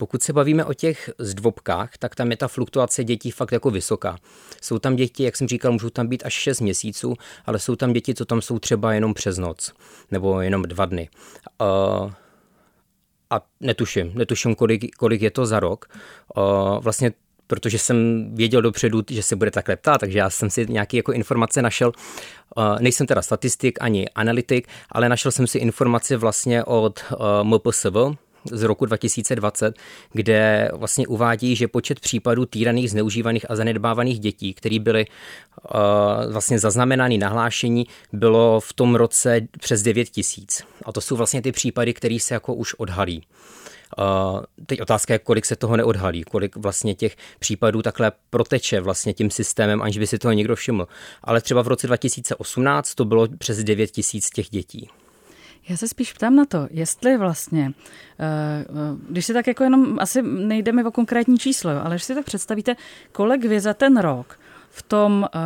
Pokud 0.00 0.22
se 0.22 0.32
bavíme 0.32 0.64
o 0.64 0.74
těch 0.74 1.10
zdvobkách, 1.18 1.98
tak 1.98 2.14
tam 2.14 2.30
je 2.30 2.36
ta 2.36 2.48
fluktuace 2.48 3.04
dětí 3.04 3.30
fakt 3.30 3.52
jako 3.52 3.70
vysoká. 3.70 4.16
Jsou 4.62 4.78
tam 4.78 4.96
děti, 4.96 5.22
jak 5.22 5.36
jsem 5.36 5.48
říkal, 5.48 5.72
můžou 5.72 5.90
tam 5.90 6.06
být 6.06 6.22
až 6.26 6.32
6 6.32 6.60
měsíců, 6.60 7.14
ale 7.46 7.58
jsou 7.58 7.76
tam 7.76 7.92
děti, 7.92 8.14
co 8.14 8.24
tam 8.24 8.42
jsou 8.42 8.58
třeba 8.58 8.92
jenom 8.92 9.14
přes 9.14 9.38
noc, 9.38 9.72
nebo 10.10 10.40
jenom 10.40 10.62
dva 10.62 10.86
dny. 10.86 11.08
Uh, 11.60 12.12
a 13.30 13.40
netuším, 13.60 14.12
netuším, 14.14 14.54
kolik, 14.54 14.96
kolik 14.96 15.22
je 15.22 15.30
to 15.30 15.46
za 15.46 15.60
rok. 15.60 15.86
Uh, 16.36 16.44
vlastně 16.82 17.12
protože 17.46 17.78
jsem 17.78 18.28
věděl 18.34 18.62
dopředu, 18.62 19.02
že 19.10 19.22
se 19.22 19.36
bude 19.36 19.50
takhle 19.50 19.76
ptát, 19.76 19.98
takže 19.98 20.18
já 20.18 20.30
jsem 20.30 20.50
si 20.50 20.66
nějaké 20.68 20.96
jako 20.96 21.12
informace 21.12 21.62
našel. 21.62 21.92
Nejsem 22.78 23.06
teda 23.06 23.22
statistik 23.22 23.78
ani 23.80 24.08
analytik, 24.08 24.68
ale 24.92 25.08
našel 25.08 25.32
jsem 25.32 25.46
si 25.46 25.58
informace 25.58 26.16
vlastně 26.16 26.64
od 26.64 27.04
MPSV, 27.42 27.96
z 28.44 28.62
roku 28.62 28.86
2020, 28.86 29.74
kde 30.12 30.70
vlastně 30.72 31.06
uvádí, 31.06 31.56
že 31.56 31.68
počet 31.68 32.00
případů 32.00 32.46
týraných, 32.46 32.90
zneužívaných 32.90 33.50
a 33.50 33.56
zanedbávaných 33.56 34.20
dětí, 34.20 34.54
které 34.54 34.78
byly 34.78 35.06
uh, 35.06 36.32
vlastně 36.32 36.58
zaznamenány 36.58 37.18
nahlášení, 37.18 37.86
bylo 38.12 38.60
v 38.60 38.72
tom 38.72 38.94
roce 38.94 39.40
přes 39.60 39.82
9 39.82 40.08
tisíc. 40.08 40.62
A 40.84 40.92
to 40.92 41.00
jsou 41.00 41.16
vlastně 41.16 41.42
ty 41.42 41.52
případy, 41.52 41.94
které 41.94 42.18
se 42.20 42.34
jako 42.34 42.54
už 42.54 42.74
odhalí. 42.74 43.22
Uh, 43.98 44.40
teď 44.66 44.80
otázka 44.80 45.12
je, 45.14 45.18
kolik 45.18 45.46
se 45.46 45.56
toho 45.56 45.76
neodhalí, 45.76 46.24
kolik 46.24 46.56
vlastně 46.56 46.94
těch 46.94 47.16
případů 47.38 47.82
takhle 47.82 48.12
proteče 48.30 48.80
vlastně 48.80 49.14
tím 49.14 49.30
systémem, 49.30 49.82
aniž 49.82 49.98
by 49.98 50.06
si 50.06 50.18
toho 50.18 50.32
někdo 50.32 50.56
všiml. 50.56 50.86
Ale 51.24 51.40
třeba 51.40 51.62
v 51.62 51.68
roce 51.68 51.86
2018 51.86 52.94
to 52.94 53.04
bylo 53.04 53.28
přes 53.38 53.64
9 53.64 53.90
tisíc 53.90 54.30
těch 54.30 54.48
dětí. 54.48 54.88
Já 55.68 55.76
se 55.76 55.88
spíš 55.88 56.12
ptám 56.12 56.36
na 56.36 56.44
to, 56.44 56.68
jestli 56.70 57.18
vlastně, 57.18 57.72
eh, 58.18 58.24
eh, 58.60 58.66
když 59.08 59.26
si 59.26 59.32
tak 59.32 59.46
jako 59.46 59.64
jenom, 59.64 59.98
asi 60.00 60.22
nejde 60.22 60.72
mi 60.72 60.84
o 60.84 60.90
konkrétní 60.90 61.38
číslo, 61.38 61.70
ale 61.84 61.90
když 61.90 62.04
si 62.04 62.14
tak 62.14 62.24
představíte, 62.24 62.76
kolik 63.12 63.44
vy 63.44 63.60
za 63.60 63.74
ten 63.74 63.96
rok 63.96 64.40
v 64.70 64.82
tom 64.82 65.26
eh, 65.34 65.38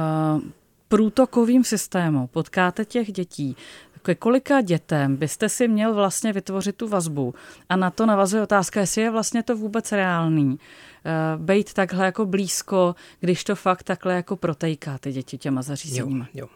průtokovým 0.88 1.64
systému 1.64 2.26
potkáte 2.26 2.84
těch 2.84 3.12
dětí, 3.12 3.56
ke 4.02 4.14
kolika 4.14 4.60
dětem 4.60 5.16
byste 5.16 5.48
si 5.48 5.68
měl 5.68 5.94
vlastně 5.94 6.32
vytvořit 6.32 6.76
tu 6.76 6.88
vazbu? 6.88 7.34
A 7.68 7.76
na 7.76 7.90
to 7.90 8.06
navazuje 8.06 8.42
otázka, 8.42 8.80
jestli 8.80 9.02
je 9.02 9.10
vlastně 9.10 9.42
to 9.42 9.56
vůbec 9.56 9.92
reálný. 9.92 10.58
Bejt 11.36 11.72
takhle 11.72 12.04
jako 12.04 12.26
blízko, 12.26 12.94
když 13.20 13.44
to 13.44 13.54
fakt 13.54 13.82
takhle 13.82 14.14
jako 14.14 14.36
protejká 14.36 14.98
ty 14.98 15.12
děti 15.12 15.38
těma 15.38 15.62
zařízeníma. 15.62 16.28
Jo, 16.34 16.48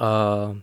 jo. 0.00 0.50
Uh, 0.50 0.58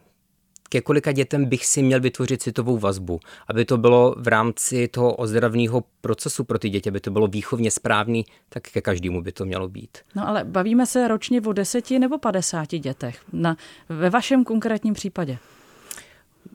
ke 0.74 0.82
kolika 0.82 1.12
dětem 1.12 1.46
bych 1.46 1.66
si 1.66 1.82
měl 1.84 2.00
vytvořit 2.00 2.42
citovou 2.42 2.78
vazbu, 2.78 3.20
aby 3.48 3.66
to 3.66 3.78
bylo 3.78 4.16
v 4.18 4.28
rámci 4.28 4.88
toho 4.88 5.16
ozdravného 5.16 5.84
procesu 6.02 6.44
pro 6.44 6.60
ty 6.60 6.70
děti, 6.70 6.90
aby 6.90 7.00
to 7.00 7.12
bylo 7.12 7.28
výchovně 7.28 7.72
správný, 7.72 8.26
tak 8.50 8.64
ke 8.64 8.82
každému 8.82 9.22
by 9.22 9.32
to 9.32 9.46
mělo 9.46 9.70
být. 9.70 9.98
No 10.16 10.28
ale 10.28 10.44
bavíme 10.44 10.86
se 10.86 11.08
ročně 11.08 11.42
o 11.42 11.54
deseti 11.54 12.00
nebo 12.00 12.18
padesáti 12.18 12.80
dětech. 12.80 13.20
Na, 13.34 13.58
ve 13.90 14.10
vašem 14.10 14.44
konkrétním 14.44 14.94
případě? 14.94 15.38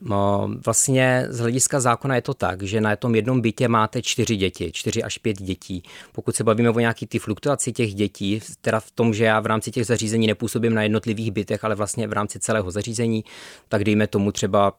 No, 0.00 0.50
vlastně 0.64 1.26
z 1.28 1.38
hlediska 1.38 1.80
zákona 1.80 2.14
je 2.14 2.22
to 2.22 2.34
tak, 2.34 2.62
že 2.62 2.80
na 2.80 2.96
tom 2.96 3.14
jednom 3.14 3.40
bytě 3.40 3.68
máte 3.68 4.02
čtyři 4.02 4.36
děti, 4.36 4.72
čtyři 4.72 5.02
až 5.02 5.18
pět 5.18 5.42
dětí. 5.42 5.82
Pokud 6.12 6.36
se 6.36 6.44
bavíme 6.44 6.70
o 6.70 6.80
nějaký 6.80 7.06
ty 7.06 7.18
fluktuaci 7.18 7.72
těch 7.72 7.94
dětí, 7.94 8.40
teda 8.60 8.80
v 8.80 8.90
tom, 8.90 9.14
že 9.14 9.24
já 9.24 9.40
v 9.40 9.46
rámci 9.46 9.70
těch 9.70 9.86
zařízení 9.86 10.26
nepůsobím 10.26 10.74
na 10.74 10.82
jednotlivých 10.82 11.32
bytech, 11.32 11.64
ale 11.64 11.74
vlastně 11.74 12.08
v 12.08 12.12
rámci 12.12 12.40
celého 12.40 12.70
zařízení, 12.70 13.24
tak 13.68 13.84
dejme 13.84 14.06
tomu 14.06 14.32
třeba 14.32 14.72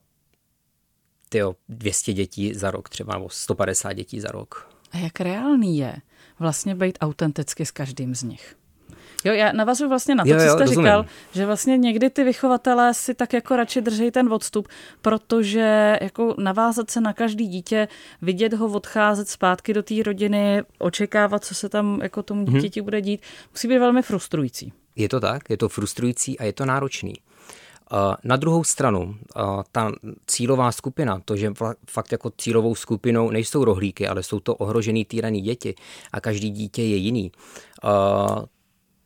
tyjo, 1.29 1.55
200 1.69 2.13
dětí 2.13 2.53
za 2.53 2.71
rok 2.71 2.89
třeba, 2.89 3.13
nebo 3.13 3.29
150 3.29 3.93
dětí 3.93 4.19
za 4.19 4.31
rok. 4.31 4.69
A 4.91 4.97
jak 4.97 5.19
reálný 5.19 5.77
je 5.77 5.95
vlastně 6.39 6.75
být 6.75 6.97
autenticky 7.01 7.65
s 7.65 7.71
každým 7.71 8.15
z 8.15 8.23
nich? 8.23 8.55
Jo, 9.25 9.33
já 9.33 9.51
navazuji 9.51 9.89
vlastně 9.89 10.15
na 10.15 10.23
to, 10.23 10.29
jo, 10.29 10.35
jo, 10.35 10.41
co 10.45 10.49
jste 10.49 10.63
rozumím. 10.63 10.85
říkal, 10.85 11.05
že 11.31 11.45
vlastně 11.45 11.77
někdy 11.77 12.09
ty 12.09 12.23
vychovatelé 12.23 12.93
si 12.93 13.13
tak 13.13 13.33
jako 13.33 13.55
radši 13.55 13.81
drží 13.81 14.11
ten 14.11 14.33
odstup, 14.33 14.67
protože 15.01 15.97
jako 16.01 16.35
navázat 16.37 16.91
se 16.91 17.01
na 17.01 17.13
každý 17.13 17.47
dítě, 17.47 17.87
vidět 18.21 18.53
ho 18.53 18.67
odcházet 18.67 19.29
zpátky 19.29 19.73
do 19.73 19.83
té 19.83 20.03
rodiny, 20.03 20.63
očekávat, 20.79 21.45
co 21.45 21.55
se 21.55 21.69
tam 21.69 21.99
jako 22.03 22.23
tomu 22.23 22.43
mhm. 22.43 22.53
dítěti 22.53 22.79
hmm. 22.79 22.85
bude 22.85 23.01
dít, 23.01 23.21
musí 23.51 23.67
být 23.67 23.77
velmi 23.77 24.01
frustrující. 24.01 24.73
Je 24.95 25.09
to 25.09 25.19
tak, 25.19 25.49
je 25.49 25.57
to 25.57 25.69
frustrující 25.69 26.39
a 26.39 26.43
je 26.43 26.53
to 26.53 26.65
náročný. 26.65 27.13
Na 28.23 28.35
druhou 28.35 28.63
stranu, 28.63 29.15
ta 29.71 29.91
cílová 30.27 30.71
skupina, 30.71 31.21
to, 31.25 31.35
že 31.35 31.53
fakt 31.89 32.11
jako 32.11 32.31
cílovou 32.37 32.75
skupinou 32.75 33.31
nejsou 33.31 33.65
rohlíky, 33.65 34.07
ale 34.07 34.23
jsou 34.23 34.39
to 34.39 34.55
ohrožený 34.55 35.05
týraný 35.05 35.41
děti 35.41 35.75
a 36.11 36.21
každý 36.21 36.49
dítě 36.49 36.81
je 36.81 36.95
jiný, 36.95 37.31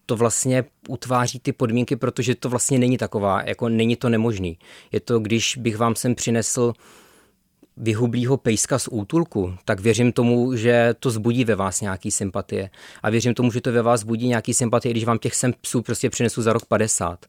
to 0.06 0.16
vlastně 0.16 0.66
utváří 0.88 1.40
ty 1.40 1.52
podmínky, 1.52 1.96
protože 1.96 2.36
to 2.36 2.50
vlastně 2.50 2.80
není 2.80 2.98
taková, 2.98 3.42
jako 3.46 3.70
není 3.70 3.96
to 3.96 4.10
nemožný. 4.10 4.58
Je 4.92 5.00
to, 5.00 5.20
když 5.20 5.58
bych 5.58 5.78
vám 5.78 5.96
sem 5.96 6.16
přinesl 6.16 6.74
vyhublýho 7.78 8.38
pejska 8.38 8.80
z 8.80 8.88
útulku, 8.92 9.54
tak 9.66 9.80
věřím 9.80 10.12
tomu, 10.12 10.56
že 10.56 10.96
to 11.00 11.12
zbudí 11.12 11.46
ve 11.46 11.56
vás 11.56 11.82
nějaký 11.82 12.12
sympatie. 12.12 12.70
A 13.04 13.10
věřím 13.10 13.34
tomu, 13.34 13.52
že 13.52 13.62
to 13.62 13.72
ve 13.72 13.82
vás 13.82 14.04
budí 14.04 14.28
nějaký 14.28 14.54
sympatie, 14.54 14.92
když 14.92 15.04
vám 15.04 15.20
těch 15.20 15.36
sem 15.36 15.54
psů 15.62 15.82
prostě 15.82 16.10
přinesu 16.10 16.42
za 16.42 16.54
rok 16.54 16.66
50. 16.66 17.26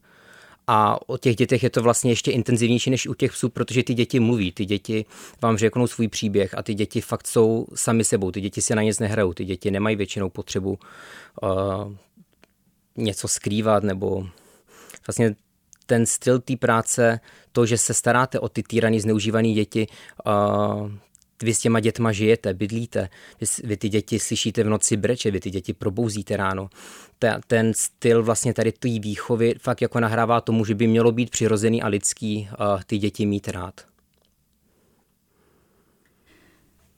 A 0.67 1.09
o 1.09 1.17
těch 1.17 1.35
dětech 1.35 1.63
je 1.63 1.69
to 1.69 1.81
vlastně 1.81 2.11
ještě 2.11 2.31
intenzivnější 2.31 2.89
než 2.89 3.07
u 3.07 3.13
těch 3.13 3.31
psů, 3.31 3.49
protože 3.49 3.83
ty 3.83 3.93
děti 3.93 4.19
mluví, 4.19 4.51
ty 4.51 4.65
děti 4.65 5.05
vám 5.41 5.57
řeknou 5.57 5.87
svůj 5.87 6.07
příběh 6.07 6.57
a 6.57 6.63
ty 6.63 6.73
děti 6.73 7.01
fakt 7.01 7.27
jsou 7.27 7.67
sami 7.75 8.03
sebou, 8.03 8.31
ty 8.31 8.41
děti 8.41 8.61
si 8.61 8.75
na 8.75 8.81
nic 8.81 8.99
nehrajou, 8.99 9.33
ty 9.33 9.45
děti 9.45 9.71
nemají 9.71 9.95
většinou 9.95 10.29
potřebu 10.29 10.79
uh, 11.43 11.49
něco 12.97 13.27
skrývat 13.27 13.83
nebo 13.83 14.27
vlastně 15.07 15.35
ten 15.85 16.05
styl 16.05 16.39
té 16.39 16.55
práce, 16.55 17.19
to, 17.51 17.65
že 17.65 17.77
se 17.77 17.93
staráte 17.93 18.39
o 18.39 18.49
ty 18.49 18.63
týraný, 18.63 18.99
zneužívané 18.99 19.53
děti, 19.53 19.87
uh, 20.25 20.91
vy 21.43 21.53
s 21.53 21.59
těma 21.59 21.79
dětma 21.79 22.11
žijete, 22.11 22.53
bydlíte, 22.53 23.09
vy, 23.41 23.47
vy 23.63 23.77
ty 23.77 23.89
děti 23.89 24.19
slyšíte 24.19 24.63
v 24.63 24.69
noci 24.69 24.97
breče, 24.97 25.31
vy 25.31 25.39
ty 25.39 25.49
děti 25.49 25.73
probouzíte 25.73 26.37
ráno. 26.37 26.69
Ta, 27.19 27.39
ten 27.47 27.73
styl 27.73 28.23
vlastně 28.23 28.53
tady 28.53 28.71
té 28.71 28.89
výchovy 28.89 29.55
fakt 29.59 29.81
jako 29.81 29.99
nahrává 29.99 30.41
tomu, 30.41 30.65
že 30.65 30.75
by 30.75 30.87
mělo 30.87 31.11
být 31.11 31.29
přirozený 31.29 31.81
a 31.81 31.87
lidský 31.87 32.49
uh, 32.59 32.81
ty 32.85 32.97
děti 32.97 33.25
mít 33.25 33.47
rád. 33.47 33.81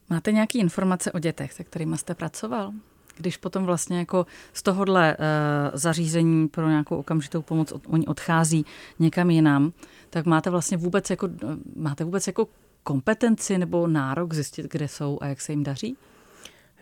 Máte 0.09 0.31
nějaké 0.31 0.59
informace 0.59 1.11
o 1.11 1.19
dětech, 1.19 1.53
se 1.53 1.63
kterými 1.63 1.97
jste 1.97 2.15
pracoval? 2.15 2.73
Když 3.17 3.37
potom 3.37 3.65
vlastně 3.65 3.99
jako 3.99 4.25
z 4.53 4.63
tohohle 4.63 5.17
uh, 5.17 5.25
zařízení 5.73 6.47
pro 6.47 6.69
nějakou 6.69 6.97
okamžitou 6.97 7.41
pomoc 7.41 7.73
oni 7.87 8.07
odchází 8.07 8.65
někam 8.99 9.29
jinam, 9.29 9.73
tak 10.09 10.25
máte 10.25 10.49
vlastně 10.49 10.77
vůbec 10.77 11.09
jako, 11.09 11.29
máte 11.75 12.03
vůbec 12.03 12.27
jako 12.27 12.47
kompetenci 12.83 13.57
nebo 13.57 13.87
nárok 13.87 14.33
zjistit, 14.33 14.71
kde 14.71 14.87
jsou 14.87 15.17
a 15.21 15.27
jak 15.27 15.41
se 15.41 15.51
jim 15.51 15.63
daří? 15.63 15.97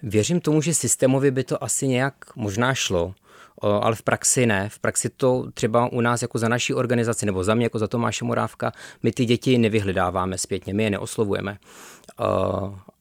Věřím 0.03 0.39
tomu, 0.39 0.61
že 0.61 0.73
systémově 0.73 1.31
by 1.31 1.43
to 1.43 1.63
asi 1.63 1.87
nějak 1.87 2.15
možná 2.35 2.73
šlo, 2.73 3.13
ale 3.61 3.95
v 3.95 4.03
praxi 4.03 4.45
ne. 4.45 4.69
V 4.69 4.79
praxi 4.79 5.09
to 5.09 5.51
třeba 5.53 5.91
u 5.91 6.01
nás 6.01 6.21
jako 6.21 6.37
za 6.37 6.47
naší 6.47 6.73
organizaci 6.73 7.25
nebo 7.25 7.43
za 7.43 7.55
mě 7.55 7.65
jako 7.65 7.79
za 7.79 7.87
Tomáše 7.87 8.25
Morávka, 8.25 8.71
my 9.03 9.11
ty 9.11 9.25
děti 9.25 9.57
nevyhledáváme 9.57 10.37
zpětně, 10.37 10.73
my 10.73 10.83
je 10.83 10.89
neoslovujeme. 10.89 11.57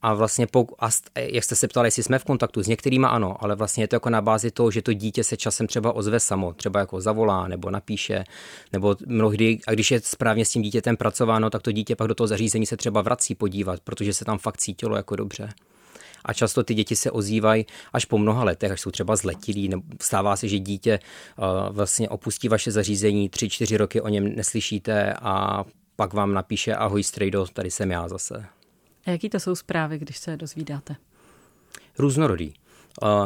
A 0.01 0.13
vlastně, 0.13 0.47
a 0.79 0.89
jak 1.15 1.43
jste 1.43 1.55
se 1.55 1.67
ptali, 1.67 1.87
jestli 1.87 2.03
jsme 2.03 2.19
v 2.19 2.23
kontaktu 2.23 2.63
s 2.63 2.67
některými, 2.67 3.05
ano, 3.09 3.43
ale 3.43 3.55
vlastně 3.55 3.83
je 3.83 3.87
to 3.87 3.95
jako 3.95 4.09
na 4.09 4.21
bázi 4.21 4.51
toho, 4.51 4.71
že 4.71 4.81
to 4.81 4.93
dítě 4.93 5.23
se 5.23 5.37
časem 5.37 5.67
třeba 5.67 5.95
ozve 5.95 6.19
samo, 6.19 6.53
třeba 6.53 6.79
jako 6.79 7.01
zavolá 7.01 7.47
nebo 7.47 7.69
napíše, 7.69 8.23
nebo 8.73 8.95
mnohdy, 9.05 9.59
a 9.67 9.71
když 9.71 9.91
je 9.91 10.01
správně 10.03 10.45
s 10.45 10.49
tím 10.49 10.61
dítětem 10.61 10.97
pracováno, 10.97 11.49
tak 11.49 11.61
to 11.61 11.71
dítě 11.71 11.95
pak 11.95 12.07
do 12.07 12.15
toho 12.15 12.27
zařízení 12.27 12.65
se 12.65 12.77
třeba 12.77 13.01
vrací 13.01 13.35
podívat, 13.35 13.79
protože 13.79 14.13
se 14.13 14.25
tam 14.25 14.37
fakt 14.37 14.57
cítilo 14.57 14.95
jako 14.95 15.15
dobře 15.15 15.49
a 16.25 16.33
často 16.33 16.63
ty 16.63 16.73
děti 16.73 16.95
se 16.95 17.11
ozývají 17.11 17.65
až 17.93 18.05
po 18.05 18.17
mnoha 18.17 18.43
letech, 18.43 18.71
až 18.71 18.81
jsou 18.81 18.91
třeba 18.91 19.15
zletilí, 19.15 19.69
nebo 19.69 19.83
stává 20.01 20.35
se, 20.35 20.47
že 20.47 20.59
dítě 20.59 20.99
uh, 21.37 21.75
vlastně 21.75 22.09
opustí 22.09 22.49
vaše 22.49 22.71
zařízení, 22.71 23.29
tři, 23.29 23.49
čtyři 23.49 23.77
roky 23.77 24.01
o 24.01 24.07
něm 24.07 24.35
neslyšíte 24.35 25.13
a 25.13 25.63
pak 25.95 26.13
vám 26.13 26.33
napíše 26.33 26.75
ahoj 26.75 27.03
strejdo, 27.03 27.45
tady 27.53 27.71
jsem 27.71 27.91
já 27.91 28.07
zase. 28.07 28.45
A 29.05 29.11
jaký 29.11 29.29
to 29.29 29.39
jsou 29.39 29.55
zprávy, 29.55 29.99
když 29.99 30.17
se 30.17 30.37
dozvídáte? 30.37 30.95
Různorodý. 31.97 32.53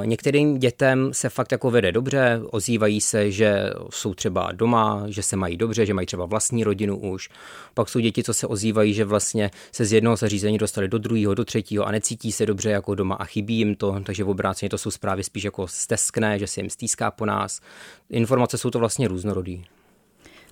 Některým 0.05 0.59
dětem 0.59 1.09
se 1.13 1.29
fakt 1.29 1.51
jako 1.51 1.71
vede 1.71 1.91
dobře, 1.91 2.41
ozývají 2.51 3.01
se, 3.01 3.31
že 3.31 3.69
jsou 3.89 4.13
třeba 4.13 4.51
doma, 4.51 5.03
že 5.07 5.23
se 5.23 5.35
mají 5.35 5.57
dobře, 5.57 5.85
že 5.85 5.93
mají 5.93 6.07
třeba 6.07 6.25
vlastní 6.25 6.63
rodinu 6.63 6.97
už. 6.97 7.29
Pak 7.73 7.89
jsou 7.89 7.99
děti, 7.99 8.23
co 8.23 8.33
se 8.33 8.47
ozývají, 8.47 8.93
že 8.93 9.05
vlastně 9.05 9.51
se 9.71 9.85
z 9.85 9.93
jednoho 9.93 10.15
zařízení 10.15 10.57
dostali 10.57 10.87
do 10.87 10.97
druhého, 10.97 11.33
do 11.33 11.45
třetího 11.45 11.85
a 11.85 11.91
necítí 11.91 12.31
se 12.31 12.45
dobře 12.45 12.69
jako 12.69 12.95
doma 12.95 13.15
a 13.15 13.25
chybí 13.25 13.57
jim 13.57 13.75
to, 13.75 13.99
takže 14.05 14.23
v 14.23 14.29
obráceně 14.29 14.69
to 14.69 14.77
jsou 14.77 14.91
zprávy 14.91 15.23
spíš 15.23 15.43
jako 15.43 15.67
steskné, 15.67 16.39
že 16.39 16.47
se 16.47 16.59
jim 16.59 16.69
stýská 16.69 17.11
po 17.11 17.25
nás. 17.25 17.61
Informace 18.09 18.57
jsou 18.57 18.69
to 18.69 18.79
vlastně 18.79 19.07
různorodý. 19.07 19.65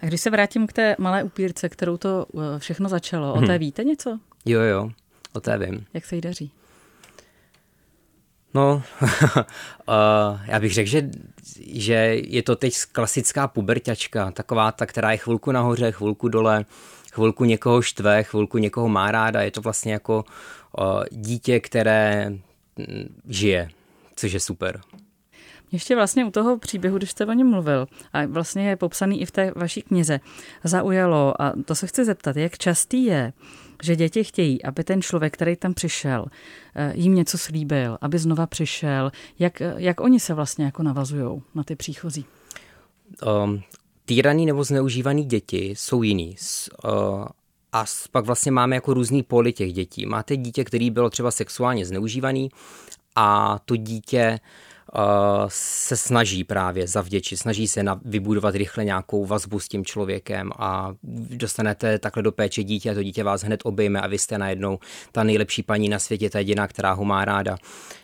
A 0.01 0.05
když 0.05 0.21
se 0.21 0.29
vrátím 0.29 0.67
k 0.67 0.73
té 0.73 0.95
malé 0.99 1.23
upírce, 1.23 1.69
kterou 1.69 1.97
to 1.97 2.25
eh, 2.35 2.59
všechno 2.59 2.89
začalo, 2.89 3.33
o 3.33 3.39
té 3.39 3.45
hmm. 3.45 3.57
víte 3.57 3.83
něco? 3.83 4.19
Jo, 4.45 4.61
jo, 4.61 4.91
o 5.37 5.41
té 5.41 5.57
vím. 5.57 5.85
Jak 5.93 6.05
se 6.05 6.15
jí 6.15 6.21
daří? 6.21 6.51
No, 8.53 8.83
uh, 9.01 9.09
já 10.45 10.59
bych 10.59 10.73
řekl, 10.73 10.89
že, 10.89 11.09
že 11.73 11.93
je 12.23 12.43
to 12.43 12.55
teď 12.55 12.73
klasická 12.91 13.47
puberťačka, 13.47 14.31
taková 14.31 14.71
ta, 14.71 14.85
která 14.85 15.11
je 15.11 15.17
chvilku 15.17 15.51
nahoře, 15.51 15.91
chvilku 15.91 16.29
dole, 16.29 16.65
chvilku 17.13 17.45
někoho 17.45 17.81
štve, 17.81 18.23
chvilku 18.23 18.57
někoho 18.57 18.89
má 18.89 19.11
ráda. 19.11 19.41
Je 19.41 19.51
to 19.51 19.61
vlastně 19.61 19.93
jako 19.93 20.25
uh, 20.77 21.03
dítě, 21.11 21.59
které 21.59 22.29
mm, 22.29 23.21
žije, 23.27 23.69
což 24.15 24.31
je 24.31 24.39
super. 24.39 24.81
Ještě 25.71 25.95
vlastně 25.95 26.25
u 26.25 26.31
toho 26.31 26.57
příběhu, 26.57 26.97
když 26.97 27.11
jste 27.11 27.25
o 27.25 27.33
něm 27.33 27.47
mluvil, 27.47 27.87
a 28.13 28.25
vlastně 28.25 28.69
je 28.69 28.75
popsaný 28.75 29.21
i 29.21 29.25
v 29.25 29.31
té 29.31 29.51
vaší 29.55 29.81
knize, 29.81 30.19
zaujalo, 30.63 31.41
a 31.41 31.53
to 31.65 31.75
se 31.75 31.87
chci 31.87 32.05
zeptat, 32.05 32.35
jak 32.37 32.57
častý 32.57 33.03
je, 33.03 33.33
že 33.83 33.95
děti 33.95 34.23
chtějí, 34.23 34.63
aby 34.63 34.83
ten 34.83 35.01
člověk, 35.01 35.33
který 35.33 35.55
tam 35.55 35.73
přišel, 35.73 36.25
eh, 36.75 36.93
jim 36.95 37.15
něco 37.15 37.37
slíbil, 37.37 37.97
aby 38.01 38.19
znova 38.19 38.47
přišel. 38.47 39.11
Jak, 39.39 39.61
jak 39.77 39.99
oni 39.99 40.19
se 40.19 40.33
vlastně 40.33 40.65
jako 40.65 40.83
navazují 40.83 41.41
na 41.55 41.63
ty 41.63 41.75
příchozí? 41.75 42.25
Um, 43.43 43.61
týraný 44.05 44.45
nebo 44.45 44.63
zneužívaný 44.63 45.25
děti 45.25 45.73
jsou 45.77 46.03
jiný. 46.03 46.35
Uh, 46.83 47.25
a 47.73 47.85
pak 48.11 48.25
vlastně 48.25 48.51
máme 48.51 48.75
jako 48.75 48.93
různý 48.93 49.23
poli 49.23 49.53
těch 49.53 49.73
dětí. 49.73 50.05
Máte 50.05 50.37
dítě, 50.37 50.63
který 50.63 50.91
bylo 50.91 51.09
třeba 51.09 51.31
sexuálně 51.31 51.85
zneužívaný 51.85 52.49
a 53.15 53.59
to 53.65 53.75
dítě 53.75 54.39
uh, 54.41 54.66
se 55.47 55.97
snaží 55.97 56.43
právě 56.43 56.87
zavděčit, 56.87 57.37
snaží 57.37 57.67
se 57.67 57.83
na, 57.83 57.99
vybudovat 58.05 58.55
rychle 58.55 58.85
nějakou 58.85 59.25
vazbu 59.25 59.59
s 59.59 59.67
tím 59.67 59.85
člověkem 59.85 60.51
a 60.57 60.93
dostanete 61.29 61.99
takhle 61.99 62.23
do 62.23 62.31
péče 62.31 62.63
dítě 62.63 62.91
a 62.91 62.93
to 62.93 63.03
dítě 63.03 63.23
vás 63.23 63.43
hned 63.43 63.59
obejme 63.63 64.01
a 64.01 64.07
vy 64.07 64.17
jste 64.17 64.37
najednou 64.37 64.79
ta 65.11 65.23
nejlepší 65.23 65.63
paní 65.63 65.89
na 65.89 65.99
světě, 65.99 66.29
ta 66.29 66.39
jediná, 66.39 66.67
která 66.67 66.93
ho 66.93 67.05
má 67.05 67.25
ráda. 67.25 67.57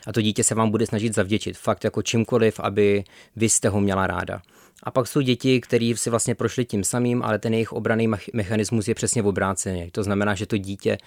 A 0.06 0.12
to 0.12 0.20
dítě 0.20 0.44
se 0.44 0.54
vám 0.54 0.70
bude 0.70 0.86
snažit 0.86 1.14
zavděčit, 1.14 1.58
fakt 1.58 1.84
jako 1.84 2.02
čímkoliv, 2.02 2.60
aby 2.60 3.04
vy 3.36 3.48
jste 3.48 3.68
ho 3.68 3.80
měla 3.80 4.06
ráda. 4.06 4.42
A 4.82 4.90
pak 4.90 5.08
jsou 5.08 5.20
děti, 5.20 5.60
které 5.60 5.92
si 5.96 6.10
vlastně 6.10 6.34
prošly 6.34 6.64
tím 6.64 6.84
samým, 6.84 7.22
ale 7.22 7.38
ten 7.38 7.52
jejich 7.54 7.72
obraný 7.72 8.08
mechanismus 8.32 8.88
je 8.88 8.94
přesně 8.94 9.22
v 9.22 9.26
obráceně. 9.26 9.90
To 9.92 10.02
znamená, 10.02 10.34
že 10.34 10.46
to 10.46 10.56
dítě 10.56 10.98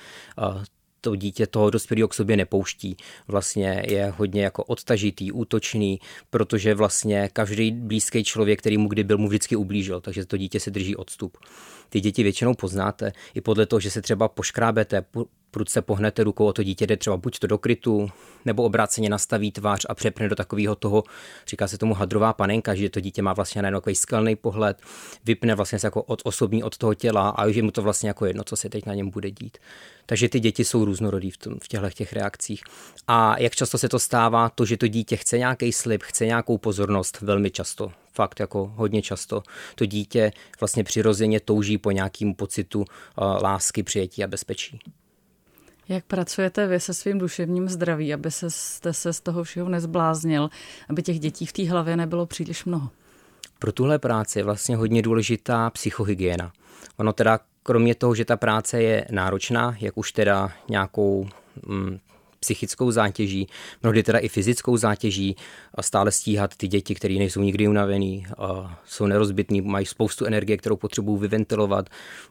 to 1.02 1.16
dítě 1.16 1.48
toho 1.48 1.70
dospělého 1.70 2.08
k 2.08 2.14
sobě 2.14 2.38
nepouští. 2.38 2.98
Vlastně 3.28 3.84
je 3.88 4.14
hodně 4.18 4.44
jako 4.44 4.64
odtažitý, 4.64 5.32
útočný, 5.32 6.00
protože 6.30 6.76
vlastně 6.76 7.30
každý 7.34 7.72
blízký 7.72 8.24
člověk, 8.24 8.60
který 8.60 8.78
mu 8.78 8.90
kdy 8.90 9.04
byl, 9.04 9.18
mu 9.18 9.28
vždycky 9.28 9.56
ublížil, 9.56 10.02
takže 10.02 10.26
to 10.26 10.38
dítě 10.38 10.60
se 10.60 10.72
drží 10.72 10.96
odstup. 10.96 11.38
Ty 11.90 12.00
děti 12.00 12.24
většinou 12.24 12.54
poznáte 12.54 13.12
i 13.34 13.42
podle 13.42 13.66
toho, 13.66 13.80
že 13.80 13.92
se 13.92 14.02
třeba 14.02 14.28
poškrábete, 14.28 15.06
prudce 15.52 15.82
pohnete 15.82 16.24
rukou, 16.24 16.46
o 16.46 16.54
to 16.54 16.64
dítě 16.64 16.88
jde 16.88 16.98
třeba 16.98 17.18
buď 17.18 17.40
to 17.40 17.48
do 17.48 17.58
krytu, 17.58 18.12
nebo 18.46 18.64
obráceně 18.64 19.10
nastaví 19.10 19.52
tvář 19.52 19.86
a 19.90 19.96
přepne 19.96 20.30
do 20.30 20.36
takového 20.36 20.76
toho, 20.76 21.04
říká 21.48 21.68
se 21.68 21.78
tomu 21.78 21.94
hadrová 21.94 22.34
panenka, 22.34 22.76
že 22.76 22.90
to 22.90 23.00
dítě 23.00 23.22
má 23.22 23.34
vlastně 23.34 23.62
na 23.62 23.72
takový 23.72 23.96
skalný 23.96 24.36
pohled, 24.36 24.82
vypne 25.26 25.56
vlastně 25.56 25.80
se 25.80 25.88
jako 25.88 26.04
od 26.04 26.22
osobní 26.24 26.64
od 26.64 26.78
toho 26.78 26.94
těla 26.94 27.30
a 27.30 27.46
už 27.46 27.56
je 27.56 27.64
mu 27.64 27.72
to 27.72 27.82
vlastně 27.82 28.10
jako 28.10 28.26
jedno, 28.26 28.44
co 28.44 28.56
se 28.56 28.70
teď 28.70 28.86
na 28.86 28.94
něm 28.94 29.10
bude 29.10 29.32
dít. 29.32 29.58
Takže 30.06 30.30
ty 30.30 30.40
děti 30.40 30.66
jsou 30.66 30.86
různorodý 30.86 31.32
v, 31.32 31.38
tom, 31.38 31.60
v 31.64 31.68
těchto 31.68 31.90
těch 31.90 32.14
reakcích. 32.14 32.64
A 33.08 33.40
jak 33.40 33.56
často 33.56 33.78
se 33.78 33.90
to 33.90 34.00
stává, 34.00 34.50
to, 34.50 34.66
že 34.66 34.78
to 34.78 34.88
dítě 34.88 35.16
chce 35.16 35.38
nějaký 35.38 35.74
slib, 35.74 36.04
chce 36.04 36.26
nějakou 36.26 36.58
pozornost, 36.58 37.22
velmi 37.22 37.52
často 37.52 37.92
fakt 38.18 38.40
jako 38.40 38.74
hodně 38.76 39.02
často. 39.02 39.44
To 39.76 39.86
dítě 39.86 40.32
vlastně 40.60 40.84
přirozeně 40.84 41.40
touží 41.40 41.78
po 41.78 41.92
nějakým 41.92 42.36
pocitu 42.36 42.80
uh, 42.80 42.86
lásky, 43.42 43.84
přijetí 43.84 44.24
a 44.24 44.28
bezpečí. 44.28 44.80
Jak 45.90 46.06
pracujete 46.06 46.68
vy 46.68 46.80
se 46.80 46.94
svým 46.94 47.18
duševním 47.18 47.70
zdraví, 47.70 48.14
aby 48.14 48.32
se, 48.32 48.50
jste 48.50 48.94
se 48.94 49.14
z 49.14 49.22
toho 49.22 49.44
všeho 49.44 49.70
nezbláznil, 49.70 50.50
aby 50.90 51.04
těch 51.04 51.20
dětí 51.20 51.46
v 51.46 51.54
té 51.54 51.70
hlavě 51.70 51.98
nebylo 51.98 52.26
příliš 52.26 52.66
mnoho? 52.66 52.90
Pro 53.60 53.72
tuhle 53.72 54.00
práci 54.00 54.40
je 54.40 54.44
vlastně 54.44 54.76
hodně 54.76 55.02
důležitá 55.02 55.70
psychohygiena. 55.70 56.52
Ono 56.98 57.14
teda, 57.14 57.40
kromě 57.64 57.96
toho, 57.96 58.16
že 58.16 58.26
ta 58.26 58.38
práce 58.38 58.82
je 58.82 59.08
náročná, 59.12 59.76
jak 59.80 59.98
už 59.98 60.12
teda 60.12 60.52
nějakou 60.70 61.28
mm, 61.66 62.00
psychickou 62.48 62.92
zátěží, 62.92 63.48
mnohdy 63.84 64.04
teda 64.04 64.20
i 64.20 64.28
fyzickou 64.28 64.78
zátěží 64.78 65.36
a 65.76 65.84
stále 65.84 66.12
stíhat 66.12 66.56
ty 66.56 66.68
děti, 66.68 66.96
které 66.96 67.14
nejsou 67.14 67.42
nikdy 67.42 67.68
unavený, 67.68 68.26
a 68.38 68.80
jsou 68.86 69.06
nerozbitní, 69.06 69.62
mají 69.62 69.86
spoustu 69.86 70.26
energie, 70.26 70.58
kterou 70.58 70.76
potřebují 70.76 71.20
vyventilovat, 71.20 71.90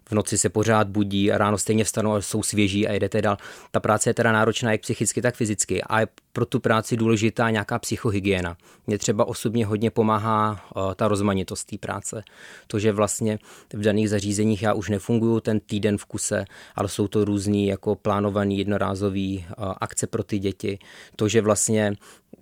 v 0.08 0.12
noci 0.12 0.38
se 0.38 0.48
pořád 0.48 0.88
budí 0.88 1.32
a 1.32 1.38
ráno 1.38 1.58
stejně 1.58 1.84
vstanou 1.84 2.12
a 2.12 2.20
jsou 2.20 2.42
svěží 2.42 2.88
a 2.88 2.92
jedete 2.92 3.22
dál. 3.22 3.36
Ta 3.70 3.80
práce 3.80 4.10
je 4.10 4.14
teda 4.14 4.32
náročná 4.32 4.72
jak 4.72 4.80
psychicky, 4.80 5.22
tak 5.22 5.34
fyzicky 5.34 5.82
a 5.82 6.00
je 6.00 6.06
pro 6.32 6.46
tu 6.46 6.60
práci 6.60 6.96
důležitá 6.96 7.50
nějaká 7.50 7.78
psychohygiena. 7.78 8.56
Mně 8.86 8.98
třeba 8.98 9.24
osobně 9.24 9.66
hodně 9.66 9.90
pomáhá 9.90 10.60
ta 10.96 11.08
rozmanitost 11.08 11.66
té 11.66 11.78
práce. 11.78 12.22
To, 12.66 12.78
že 12.78 12.92
vlastně 12.92 13.38
v 13.72 13.80
daných 13.80 14.10
zařízeních 14.10 14.62
já 14.62 14.72
už 14.72 14.88
nefunguju 14.88 15.40
ten 15.40 15.60
týden 15.60 15.98
v 15.98 16.04
kuse, 16.04 16.44
ale 16.74 16.88
jsou 16.88 17.08
to 17.08 17.24
různý 17.24 17.66
jako 17.66 17.94
plánovaný 17.96 18.58
jednorázový 18.58 19.46
akce 19.80 20.05
pro 20.06 20.22
ty 20.22 20.38
děti. 20.38 20.78
To, 21.16 21.28
že 21.28 21.40
vlastně 21.40 21.92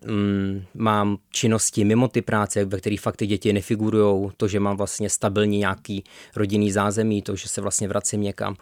mm, 0.06 0.64
mám 0.74 1.18
činnosti 1.30 1.84
mimo 1.84 2.08
ty 2.08 2.22
práce, 2.22 2.64
ve 2.64 2.78
kterých 2.78 3.00
fakt 3.00 3.16
ty 3.16 3.26
děti 3.26 3.52
nefigurují, 3.52 4.30
to, 4.36 4.48
že 4.48 4.60
mám 4.60 4.76
vlastně 4.76 5.10
stabilní 5.10 5.58
nějaký 5.58 6.04
rodinný 6.36 6.72
zázemí, 6.72 7.22
to, 7.22 7.36
že 7.36 7.48
se 7.48 7.60
vlastně 7.60 7.88
vracím 7.88 8.22
někam, 8.22 8.56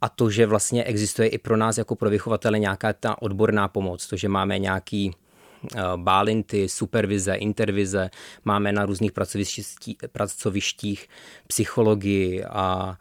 a 0.00 0.08
to, 0.08 0.30
že 0.30 0.46
vlastně 0.46 0.84
existuje 0.84 1.28
i 1.28 1.38
pro 1.38 1.56
nás 1.56 1.78
jako 1.78 1.96
pro 1.96 2.10
vychovatele 2.10 2.58
nějaká 2.58 2.92
ta 2.92 3.22
odborná 3.22 3.68
pomoc, 3.68 4.06
to, 4.06 4.16
že 4.16 4.28
máme 4.28 4.58
nějaký 4.58 5.14
bálinty, 5.96 6.68
supervize, 6.68 7.34
intervize, 7.34 8.10
máme 8.44 8.72
na 8.72 8.86
různých 8.86 9.12
pracovištích, 9.12 9.96
pracovištích 10.12 11.08
psychologii 11.46 12.44
a 12.44 12.98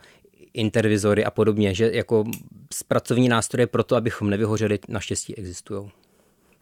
intervizory 0.56 1.26
a 1.26 1.32
podobně, 1.32 1.74
že 1.74 1.92
jako 1.94 2.24
pracovní 2.88 3.30
nástroje 3.30 3.68
pro 3.68 3.84
to, 3.84 3.96
abychom 3.96 4.30
nevyhořeli, 4.30 4.80
naštěstí 4.88 5.38
existují. 5.38 5.92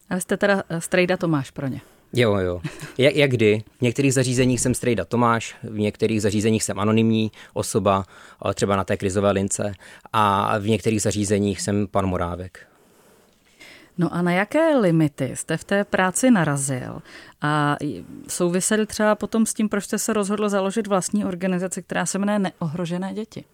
Ale 0.09 0.21
jste 0.21 0.37
teda 0.37 0.63
eh, 0.69 0.81
strejda 0.81 1.17
Tomáš 1.17 1.51
pro 1.51 1.67
ně. 1.67 1.81
Jo, 2.13 2.35
jo. 2.35 2.61
Jak, 2.97 3.15
jak 3.15 3.31
kdy? 3.31 3.63
V 3.77 3.81
některých 3.81 4.13
zařízeních 4.13 4.61
jsem 4.61 4.73
strejda 4.73 5.05
Tomáš, 5.05 5.55
v 5.63 5.79
některých 5.79 6.21
zařízeních 6.21 6.63
jsem 6.63 6.79
anonymní 6.79 7.31
osoba, 7.53 8.05
třeba 8.53 8.75
na 8.75 8.83
té 8.83 8.97
krizové 8.97 9.31
lince, 9.31 9.73
a 10.13 10.57
v 10.57 10.67
některých 10.67 11.01
zařízeních 11.01 11.61
jsem 11.61 11.87
pan 11.87 12.05
Morávek. 12.05 12.67
No 13.97 14.13
a 14.13 14.21
na 14.21 14.31
jaké 14.31 14.77
limity 14.77 15.31
jste 15.35 15.57
v 15.57 15.63
té 15.63 15.83
práci 15.83 16.31
narazil? 16.31 17.01
A 17.41 17.77
souviseli 18.27 18.85
třeba 18.85 19.15
potom 19.15 19.45
s 19.45 19.53
tím, 19.53 19.69
proč 19.69 19.83
jste 19.83 19.99
se 19.99 20.13
rozhodl 20.13 20.49
založit 20.49 20.87
vlastní 20.87 21.25
organizaci, 21.25 21.83
která 21.83 22.05
se 22.05 22.19
jmenuje 22.19 22.39
Neohrožené 22.39 23.13
děti? 23.13 23.45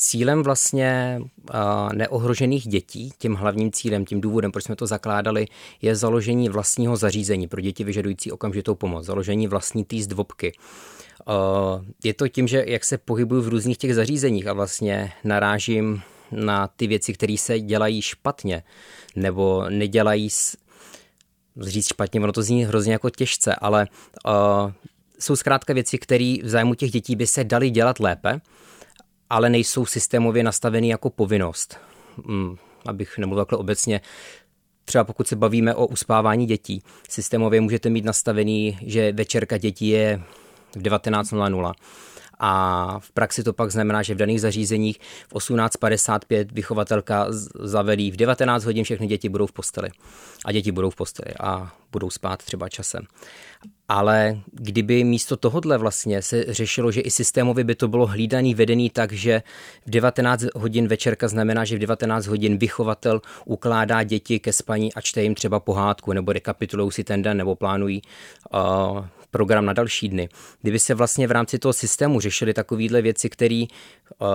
Cílem 0.00 0.42
vlastně 0.42 1.20
neohrožených 1.94 2.68
dětí, 2.68 3.12
tím 3.18 3.34
hlavním 3.34 3.72
cílem, 3.72 4.04
tím 4.04 4.20
důvodem, 4.20 4.52
proč 4.52 4.64
jsme 4.64 4.76
to 4.76 4.86
zakládali, 4.86 5.46
je 5.82 5.96
založení 5.96 6.48
vlastního 6.48 6.96
zařízení 6.96 7.48
pro 7.48 7.60
děti 7.60 7.84
vyžadující 7.84 8.32
okamžitou 8.32 8.74
pomoc, 8.74 9.06
založení 9.06 9.48
vlastní 9.48 9.84
té 9.84 9.96
zdvobky. 9.96 10.52
Je 12.04 12.14
to 12.14 12.28
tím, 12.28 12.48
že 12.48 12.64
jak 12.66 12.84
se 12.84 12.98
pohybuju 12.98 13.42
v 13.42 13.48
různých 13.48 13.78
těch 13.78 13.94
zařízeních 13.94 14.46
a 14.46 14.52
vlastně 14.52 15.12
narážím 15.24 16.02
na 16.32 16.68
ty 16.68 16.86
věci, 16.86 17.12
které 17.12 17.36
se 17.38 17.60
dělají 17.60 18.02
špatně 18.02 18.62
nebo 19.16 19.64
nedělají 19.68 20.28
říct 21.60 21.86
špatně, 21.88 22.20
ono 22.20 22.32
to 22.32 22.42
zní 22.42 22.64
hrozně 22.64 22.92
jako 22.92 23.10
těžce, 23.10 23.54
ale 23.54 23.86
uh, 24.26 24.72
jsou 25.18 25.36
zkrátka 25.36 25.72
věci, 25.72 25.98
které 25.98 26.36
v 26.42 26.48
zájmu 26.48 26.74
těch 26.74 26.90
dětí 26.90 27.16
by 27.16 27.26
se 27.26 27.44
daly 27.44 27.70
dělat 27.70 28.00
lépe, 28.00 28.40
ale 29.30 29.50
nejsou 29.50 29.86
systémově 29.86 30.42
nastaveny 30.42 30.88
jako 30.88 31.10
povinnost. 31.10 31.76
Hmm, 32.26 32.56
abych 32.86 33.18
nemluvil 33.18 33.44
takhle 33.44 33.58
obecně, 33.58 34.00
třeba 34.84 35.04
pokud 35.04 35.28
se 35.28 35.36
bavíme 35.36 35.74
o 35.74 35.86
uspávání 35.86 36.46
dětí, 36.46 36.82
systémově 37.08 37.60
můžete 37.60 37.90
mít 37.90 38.04
nastavený, 38.04 38.78
že 38.82 39.12
večerka 39.12 39.58
dětí 39.58 39.88
je 39.88 40.22
v 40.76 40.82
19.00 40.82 41.72
a 42.42 42.98
v 42.98 43.12
praxi 43.12 43.44
to 43.44 43.52
pak 43.52 43.70
znamená, 43.70 44.02
že 44.02 44.14
v 44.14 44.16
daných 44.16 44.40
zařízeních 44.40 45.00
v 45.28 45.34
18.55 45.34 46.46
vychovatelka 46.52 47.26
zavelí 47.60 48.10
v 48.10 48.16
19 48.16 48.64
hodin 48.64 48.84
všechny 48.84 49.06
děti 49.06 49.28
budou 49.28 49.46
v 49.46 49.52
posteli. 49.52 49.88
A 50.44 50.52
děti 50.52 50.72
budou 50.72 50.90
v 50.90 50.96
posteli 50.96 51.34
a 51.40 51.72
budou 51.92 52.10
spát 52.10 52.42
třeba 52.42 52.68
časem. 52.68 53.02
Ale 53.88 54.40
kdyby 54.52 55.04
místo 55.04 55.36
tohohle 55.36 55.78
vlastně 55.78 56.22
se 56.22 56.44
řešilo, 56.48 56.92
že 56.92 57.00
i 57.00 57.10
systémově 57.10 57.64
by 57.64 57.74
to 57.74 57.88
bylo 57.88 58.06
hlídaný, 58.06 58.54
vedený 58.54 58.90
tak, 58.90 59.12
že 59.12 59.42
v 59.86 59.90
19 59.90 60.44
hodin 60.54 60.88
večerka 60.88 61.28
znamená, 61.28 61.64
že 61.64 61.76
v 61.76 61.78
19 61.78 62.26
hodin 62.26 62.58
vychovatel 62.58 63.20
ukládá 63.44 64.02
děti 64.02 64.40
ke 64.40 64.52
spaní 64.52 64.94
a 64.94 65.00
čte 65.00 65.22
jim 65.22 65.34
třeba 65.34 65.60
pohádku, 65.60 66.12
nebo 66.12 66.32
rekapitulují 66.32 66.92
si 66.92 67.04
ten 67.04 67.22
den, 67.22 67.36
nebo 67.36 67.54
plánují 67.54 68.02
uh, 68.54 69.04
program 69.30 69.64
na 69.64 69.72
další 69.72 70.08
dny. 70.08 70.28
Kdyby 70.62 70.78
se 70.78 70.94
vlastně 70.94 71.26
v 71.26 71.30
rámci 71.30 71.58
toho 71.58 71.72
systému 71.72 72.20
řešily 72.20 72.54
takovéhle 72.54 73.02
věci, 73.02 73.30
které 73.30 73.64
uh, 74.18 74.28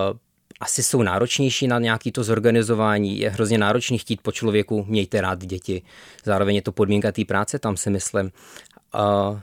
asi 0.60 0.82
jsou 0.82 1.02
náročnější 1.02 1.66
na 1.66 1.78
nějaký 1.78 2.12
to 2.12 2.24
zorganizování. 2.24 3.18
Je 3.18 3.30
hrozně 3.30 3.58
náročný 3.58 3.98
chtít 3.98 4.20
po 4.20 4.32
člověku, 4.32 4.84
mějte 4.88 5.20
rád 5.20 5.44
děti. 5.44 5.82
Zároveň 6.24 6.56
je 6.56 6.62
to 6.62 6.72
podmínka 6.72 7.12
té 7.12 7.24
práce, 7.24 7.58
tam 7.58 7.76
si 7.76 7.90
myslím. 7.90 8.30
Uh, 8.94 9.40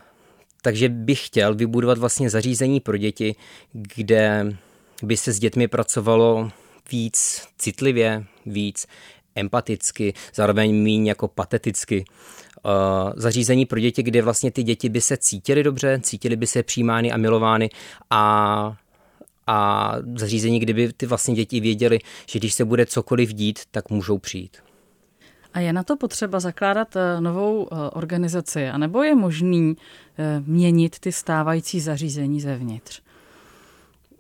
takže 0.62 0.90
bych 0.90 1.26
chtěl 1.26 1.56
vybudovat 1.56 1.98
vlastně 1.98 2.30
zařízení 2.30 2.80
pro 2.80 2.98
děti, 2.98 3.36
kde 3.74 4.56
by 5.04 5.18
se 5.18 5.34
s 5.34 5.40
dětmi 5.40 5.68
pracovalo 5.68 6.52
víc 6.92 7.48
citlivě, 7.58 8.26
víc 8.46 8.88
empaticky, 9.36 10.14
zároveň 10.36 10.84
méně 10.84 11.12
jako 11.12 11.28
pateticky. 11.28 12.06
Zařízení 13.16 13.66
pro 13.66 13.80
děti, 13.80 14.04
kde 14.04 14.22
vlastně 14.22 14.52
ty 14.52 14.64
děti 14.64 14.90
by 14.90 15.02
se 15.02 15.18
cítily 15.18 15.64
dobře, 15.64 16.00
cítily 16.04 16.36
by 16.36 16.48
se 16.48 16.64
přijímány 16.64 17.12
a 17.12 17.18
milovány 17.18 17.70
a 18.10 18.76
a 19.48 19.96
zařízení, 20.16 20.60
kdyby 20.60 20.94
ty 20.94 21.06
vlastně 21.06 21.36
děti 21.36 21.60
věděli, 21.60 22.00
že 22.30 22.40
když 22.40 22.54
se 22.54 22.66
bude 22.66 22.86
cokoliv 22.86 23.34
dít, 23.34 23.60
tak 23.72 23.90
můžou 23.90 24.18
přijít. 24.18 24.58
A 25.54 25.60
je 25.60 25.74
na 25.74 25.84
to 25.84 25.98
potřeba 25.98 26.40
zakládat 26.40 26.96
eh, 26.96 27.22
novou 27.22 27.68
eh, 27.72 27.76
organizaci, 27.90 28.68
anebo 28.68 29.04
je 29.04 29.16
možný 29.16 29.76
eh, 30.18 30.44
měnit 30.46 31.00
ty 31.00 31.12
stávající 31.12 31.80
zařízení 31.80 32.42
zevnitř? 32.42 33.02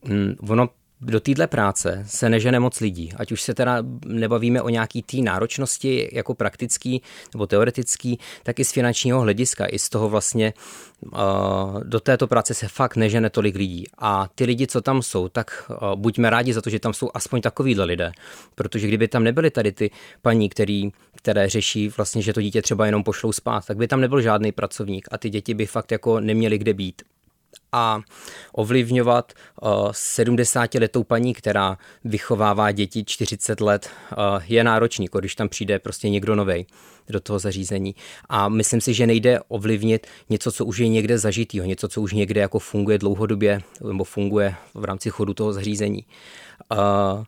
Hmm, 0.04 0.36
ono 0.50 0.70
do 1.04 1.20
téhle 1.20 1.48
práce 1.48 2.04
se 2.08 2.30
nežene 2.30 2.60
moc 2.60 2.80
lidí, 2.80 3.14
ať 3.18 3.32
už 3.32 3.42
se 3.42 3.54
teda 3.54 3.78
nebavíme 4.06 4.62
o 4.62 4.70
nějaký 4.70 5.02
té 5.02 5.18
náročnosti 5.18 6.10
jako 6.12 6.34
praktický 6.36 7.02
nebo 7.34 7.48
teoretický, 7.48 8.20
tak 8.44 8.60
i 8.60 8.66
z 8.66 8.72
finančního 8.72 9.22
hlediska, 9.22 9.66
i 9.66 9.80
z 9.80 9.90
toho 9.90 10.10
vlastně 10.10 10.54
uh, 11.02 11.84
do 11.84 12.00
této 12.00 12.28
práce 12.28 12.54
se 12.54 12.68
fakt 12.68 12.96
nežene 12.96 13.30
tolik 13.30 13.56
lidí. 13.56 13.86
A 13.98 14.28
ty 14.36 14.46
lidi, 14.46 14.68
co 14.68 14.82
tam 14.82 15.02
jsou, 15.02 15.30
tak 15.30 15.72
uh, 15.72 16.00
buďme 16.00 16.30
rádi 16.30 16.54
za 16.54 16.62
to, 16.62 16.70
že 16.70 16.80
tam 16.80 16.94
jsou 16.94 17.10
aspoň 17.14 17.42
takovýhle 17.42 17.86
lidé, 17.86 18.12
protože 18.56 18.88
kdyby 18.88 19.08
tam 19.08 19.24
nebyly 19.24 19.52
tady 19.52 19.72
ty 19.72 19.92
paní, 20.22 20.50
který, 20.50 20.92
které 21.16 21.50
řeší 21.50 21.90
vlastně, 21.98 22.22
že 22.22 22.34
to 22.34 22.42
dítě 22.42 22.62
třeba 22.62 22.86
jenom 22.86 23.04
pošlou 23.04 23.32
spát, 23.32 23.66
tak 23.66 23.78
by 23.78 23.88
tam 23.88 24.02
nebyl 24.02 24.22
žádný 24.22 24.52
pracovník 24.52 25.08
a 25.12 25.18
ty 25.18 25.30
děti 25.30 25.54
by 25.54 25.66
fakt 25.66 25.92
jako 25.92 26.20
neměly 26.20 26.58
kde 26.58 26.74
být 26.74 27.02
a 27.72 28.02
ovlivňovat 28.54 29.34
70-letou 29.92 31.00
uh, 31.00 31.04
paní, 31.04 31.34
která 31.34 31.78
vychovává 32.04 32.72
děti 32.72 33.04
40 33.06 33.62
let, 33.62 33.90
uh, 34.12 34.44
je 34.48 34.64
náročný, 34.64 35.06
jako 35.06 35.20
když 35.20 35.36
tam 35.36 35.50
přijde 35.50 35.80
prostě 35.80 36.10
někdo 36.10 36.36
novej 36.36 36.66
do 37.10 37.20
toho 37.20 37.40
zařízení. 37.40 37.96
A 38.30 38.50
myslím 38.50 38.82
si, 38.82 38.94
že 38.94 39.08
nejde 39.08 39.40
ovlivnit 39.48 40.08
něco, 40.30 40.52
co 40.52 40.66
už 40.66 40.78
je 40.78 40.88
někde 40.88 41.18
zažitýho, 41.18 41.66
něco, 41.66 41.88
co 41.88 42.02
už 42.02 42.14
někde 42.14 42.42
jako 42.42 42.60
funguje 42.60 42.98
dlouhodobě 42.98 43.62
nebo 43.88 44.04
funguje 44.04 44.56
v 44.74 44.84
rámci 44.84 45.10
chodu 45.10 45.34
toho 45.34 45.54
zařízení. 45.54 46.06
Uh, 46.72 47.24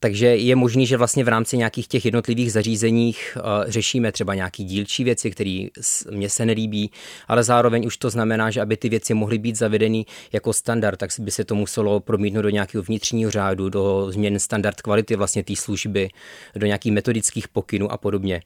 takže 0.00 0.26
je 0.26 0.56
možný, 0.56 0.86
že 0.86 0.96
vlastně 0.96 1.24
v 1.24 1.28
rámci 1.28 1.56
nějakých 1.56 1.88
těch 1.88 2.04
jednotlivých 2.04 2.52
zařízeních 2.52 3.36
uh, 3.36 3.70
řešíme 3.70 4.12
třeba 4.12 4.34
nějaký 4.34 4.64
dílčí 4.64 5.04
věci, 5.04 5.30
které 5.30 5.66
mně 6.10 6.30
se 6.30 6.46
nelíbí, 6.46 6.90
ale 7.28 7.44
zároveň 7.44 7.86
už 7.86 7.96
to 7.96 8.10
znamená, 8.10 8.50
že 8.50 8.60
aby 8.60 8.76
ty 8.76 8.88
věci 8.88 9.14
mohly 9.14 9.38
být 9.38 9.56
zavedeny 9.56 10.06
jako 10.32 10.52
standard, 10.52 10.96
tak 10.96 11.10
by 11.18 11.30
se 11.30 11.44
to 11.44 11.54
muselo 11.54 12.00
promítnout 12.00 12.42
do 12.42 12.50
nějakého 12.50 12.82
vnitřního 12.82 13.30
řádu, 13.30 13.68
do 13.68 14.12
změn 14.12 14.38
standard 14.38 14.82
kvality 14.82 15.16
vlastně 15.16 15.44
té 15.44 15.56
služby, 15.56 16.08
do 16.56 16.66
nějakých 16.66 16.92
metodických 16.92 17.48
pokynů 17.48 17.92
a 17.92 17.96
podobně. 17.96 18.42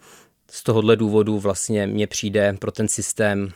Z 0.51 0.63
tohohle 0.63 0.97
důvodu 0.97 1.39
vlastně 1.39 1.87
mně 1.87 2.07
přijde 2.07 2.57
pro 2.59 2.73
ten 2.73 2.89
systém 2.89 3.53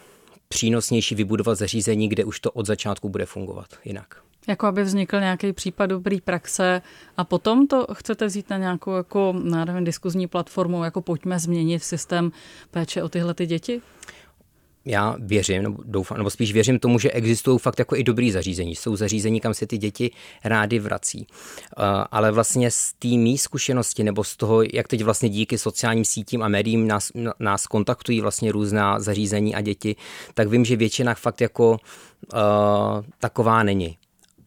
přínosnější 0.49 1.15
vybudovat 1.15 1.55
zařízení, 1.55 2.09
kde 2.09 2.25
už 2.25 2.41
to 2.41 2.51
od 2.51 2.67
začátku 2.67 3.09
bude 3.09 3.27
fungovat 3.27 3.67
jinak. 3.85 4.27
Jako 4.47 4.67
aby 4.67 4.83
vznikl 4.83 5.21
nějaký 5.21 5.53
případ 5.53 5.87
dobrý 5.87 6.21
praxe 6.21 6.83
a 7.17 7.25
potom 7.25 7.67
to 7.67 7.87
chcete 7.93 8.27
vzít 8.27 8.51
na 8.51 8.59
nějakou 8.59 8.95
jako, 8.95 9.35
nevím, 9.43 9.85
diskuzní 9.85 10.27
platformu, 10.27 10.85
jako 10.85 11.01
pojďme 11.01 11.39
změnit 11.39 11.85
systém 11.85 12.33
péče 12.71 13.03
o 13.03 13.09
tyhle 13.09 13.35
ty 13.35 13.47
děti? 13.47 13.83
já 14.87 15.17
věřím, 15.19 15.63
nebo 15.63 15.77
doufám, 15.85 16.19
nebo 16.19 16.31
spíš 16.31 16.53
věřím 16.53 16.79
tomu, 16.79 16.99
že 16.99 17.11
existují 17.11 17.59
fakt 17.59 17.79
jako 17.79 17.97
i 17.97 18.05
dobrý 18.05 18.31
zařízení. 18.31 18.75
Jsou 18.75 18.97
zařízení, 18.97 19.41
kam 19.41 19.55
se 19.55 19.67
ty 19.67 19.79
děti 19.79 20.11
rády 20.45 20.79
vrací. 20.79 21.19
Uh, 21.19 21.85
ale 22.11 22.33
vlastně 22.33 22.71
z 22.71 22.93
té 22.93 23.09
mý 23.09 23.39
zkušenosti, 23.39 24.05
nebo 24.05 24.25
z 24.25 24.37
toho, 24.37 24.63
jak 24.73 24.89
teď 24.89 25.03
vlastně 25.03 25.29
díky 25.29 25.59
sociálním 25.59 26.05
sítím 26.05 26.43
a 26.43 26.49
médiím 26.49 26.89
nás, 26.89 27.13
nás 27.39 27.67
kontaktují 27.67 28.21
vlastně 28.21 28.53
různá 28.53 29.01
zařízení 29.01 29.55
a 29.55 29.61
děti, 29.61 29.97
tak 30.35 30.49
vím, 30.49 30.65
že 30.65 30.77
většina 30.77 31.15
fakt 31.15 31.41
jako 31.41 31.71
uh, 31.71 31.79
taková 33.19 33.63
není. 33.63 33.99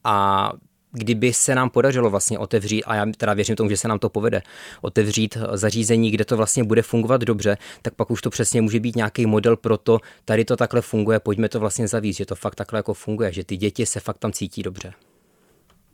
A 0.03 0.51
kdyby 0.91 1.33
se 1.33 1.55
nám 1.55 1.69
podařilo 1.69 2.09
vlastně 2.09 2.39
otevřít, 2.39 2.83
a 2.83 2.95
já 2.95 3.05
teda 3.17 3.33
věřím 3.33 3.55
tomu, 3.55 3.69
že 3.69 3.77
se 3.77 3.87
nám 3.87 3.99
to 3.99 4.09
povede, 4.09 4.41
otevřít 4.81 5.37
zařízení, 5.53 6.11
kde 6.11 6.25
to 6.25 6.37
vlastně 6.37 6.63
bude 6.63 6.81
fungovat 6.81 7.21
dobře, 7.21 7.57
tak 7.81 7.93
pak 7.93 8.11
už 8.11 8.21
to 8.21 8.29
přesně 8.29 8.61
může 8.61 8.79
být 8.79 8.95
nějaký 8.95 9.25
model 9.25 9.57
pro 9.57 9.77
to, 9.77 9.99
tady 10.25 10.45
to 10.45 10.57
takhle 10.57 10.81
funguje, 10.81 11.19
pojďme 11.19 11.49
to 11.49 11.59
vlastně 11.59 11.87
zavíc, 11.87 12.17
že 12.17 12.25
to 12.25 12.35
fakt 12.35 12.55
takhle 12.55 12.79
jako 12.79 12.93
funguje, 12.93 13.33
že 13.33 13.43
ty 13.43 13.57
děti 13.57 13.85
se 13.85 13.99
fakt 13.99 14.17
tam 14.17 14.31
cítí 14.31 14.63
dobře. 14.63 14.93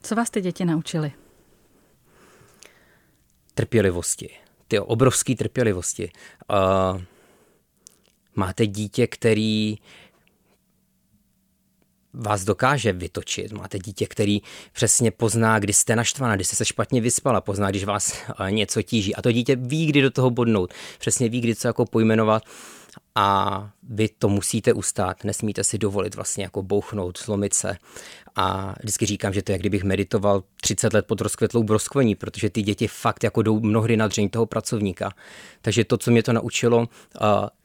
Co 0.02 0.14
vás 0.14 0.30
ty 0.30 0.40
děti 0.40 0.64
naučily? 0.64 1.12
Trpělivosti. 3.54 4.30
Ty 4.68 4.78
obrovské 4.78 5.34
trpělivosti. 5.34 6.10
Uh, 6.50 7.02
máte 8.34 8.66
dítě, 8.66 9.06
který 9.06 9.76
vás 12.16 12.44
dokáže 12.44 12.92
vytočit. 12.92 13.52
Máte 13.52 13.78
dítě, 13.78 14.06
který 14.06 14.42
přesně 14.72 15.10
pozná, 15.10 15.58
kdy 15.58 15.72
jste 15.72 15.96
naštvaná, 15.96 16.34
kdy 16.34 16.44
jste 16.44 16.56
se 16.56 16.64
špatně 16.64 17.00
vyspala, 17.00 17.40
pozná, 17.40 17.70
když 17.70 17.84
vás 17.84 18.16
eh, 18.46 18.50
něco 18.50 18.82
tíží. 18.82 19.14
A 19.14 19.22
to 19.22 19.32
dítě 19.32 19.56
ví, 19.56 19.86
kdy 19.86 20.02
do 20.02 20.10
toho 20.10 20.30
bodnout. 20.30 20.74
Přesně 20.98 21.28
ví, 21.28 21.40
kdy 21.40 21.54
co 21.54 21.68
jako 21.68 21.84
pojmenovat 21.84 22.42
a 23.14 23.70
vy 23.82 24.08
to 24.08 24.28
musíte 24.28 24.72
ustát, 24.72 25.24
nesmíte 25.24 25.64
si 25.64 25.78
dovolit 25.78 26.14
vlastně 26.14 26.44
jako 26.44 26.62
bouchnout, 26.62 27.18
zlomit 27.18 27.54
se. 27.54 27.76
A 28.36 28.74
vždycky 28.80 29.06
říkám, 29.06 29.32
že 29.32 29.42
to 29.42 29.52
je, 29.52 29.54
jak 29.54 29.60
kdybych 29.60 29.84
meditoval 29.84 30.42
30 30.60 30.92
let 30.92 31.06
pod 31.06 31.20
rozkvetlou 31.20 31.62
broskvení, 31.62 32.14
protože 32.14 32.50
ty 32.50 32.62
děti 32.62 32.88
fakt 32.88 33.24
jako 33.24 33.42
jdou 33.42 33.60
mnohdy 33.60 33.96
na 33.96 34.08
dřeň 34.08 34.28
toho 34.28 34.46
pracovníka. 34.46 35.10
Takže 35.62 35.84
to, 35.84 35.96
co 35.96 36.10
mě 36.10 36.22
to 36.22 36.32
naučilo, 36.32 36.78
uh, 36.78 36.86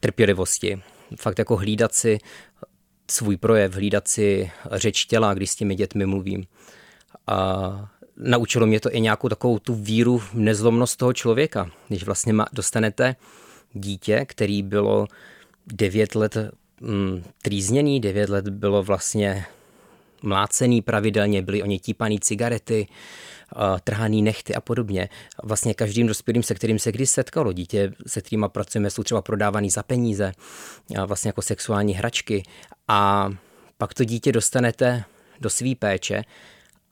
trpělivosti. 0.00 0.82
Fakt 1.16 1.38
jako 1.38 1.56
hlídat 1.56 1.94
si 1.94 2.18
svůj 3.10 3.36
projev, 3.36 3.74
hlídat 3.74 4.08
si 4.08 4.50
řeč 4.72 5.04
těla, 5.04 5.34
když 5.34 5.50
s 5.50 5.56
těmi 5.56 5.74
dětmi 5.74 6.06
mluvím. 6.06 6.44
A 7.26 7.90
naučilo 8.16 8.66
mě 8.66 8.80
to 8.80 8.94
i 8.94 9.00
nějakou 9.00 9.28
takovou 9.28 9.58
tu 9.58 9.74
víru 9.74 10.18
v 10.18 10.34
nezlomnost 10.34 10.96
toho 10.96 11.12
člověka. 11.12 11.70
Když 11.88 12.04
vlastně 12.04 12.34
dostanete 12.52 13.16
dítě, 13.72 14.24
který 14.28 14.62
bylo 14.62 15.06
devět 15.66 16.14
let 16.14 16.36
mm, 16.80 17.24
trýzněný, 17.42 18.00
devět 18.00 18.30
let 18.30 18.48
bylo 18.48 18.82
vlastně 18.82 19.46
mlácený 20.22 20.82
pravidelně, 20.82 21.42
byly 21.42 21.62
o 21.62 21.66
ně 21.66 21.78
típaný 21.78 22.20
cigarety, 22.20 22.86
trhaný 23.84 24.22
nechty 24.22 24.54
a 24.54 24.60
podobně. 24.60 25.08
Vlastně 25.42 25.74
každým 25.74 26.06
dospělým, 26.06 26.42
se 26.42 26.54
kterým 26.54 26.78
se 26.78 26.92
kdy 26.92 27.06
setkalo 27.06 27.52
dítě, 27.52 27.92
se 28.06 28.20
kterými 28.20 28.46
pracujeme, 28.48 28.90
jsou 28.90 29.02
třeba 29.02 29.22
prodávaný 29.22 29.70
za 29.70 29.82
peníze, 29.82 30.32
vlastně 31.06 31.28
jako 31.28 31.42
sexuální 31.42 31.94
hračky 31.94 32.42
a 32.88 33.30
pak 33.78 33.94
to 33.94 34.04
dítě 34.04 34.32
dostanete 34.32 35.04
do 35.40 35.50
své 35.50 35.74
péče 35.74 36.22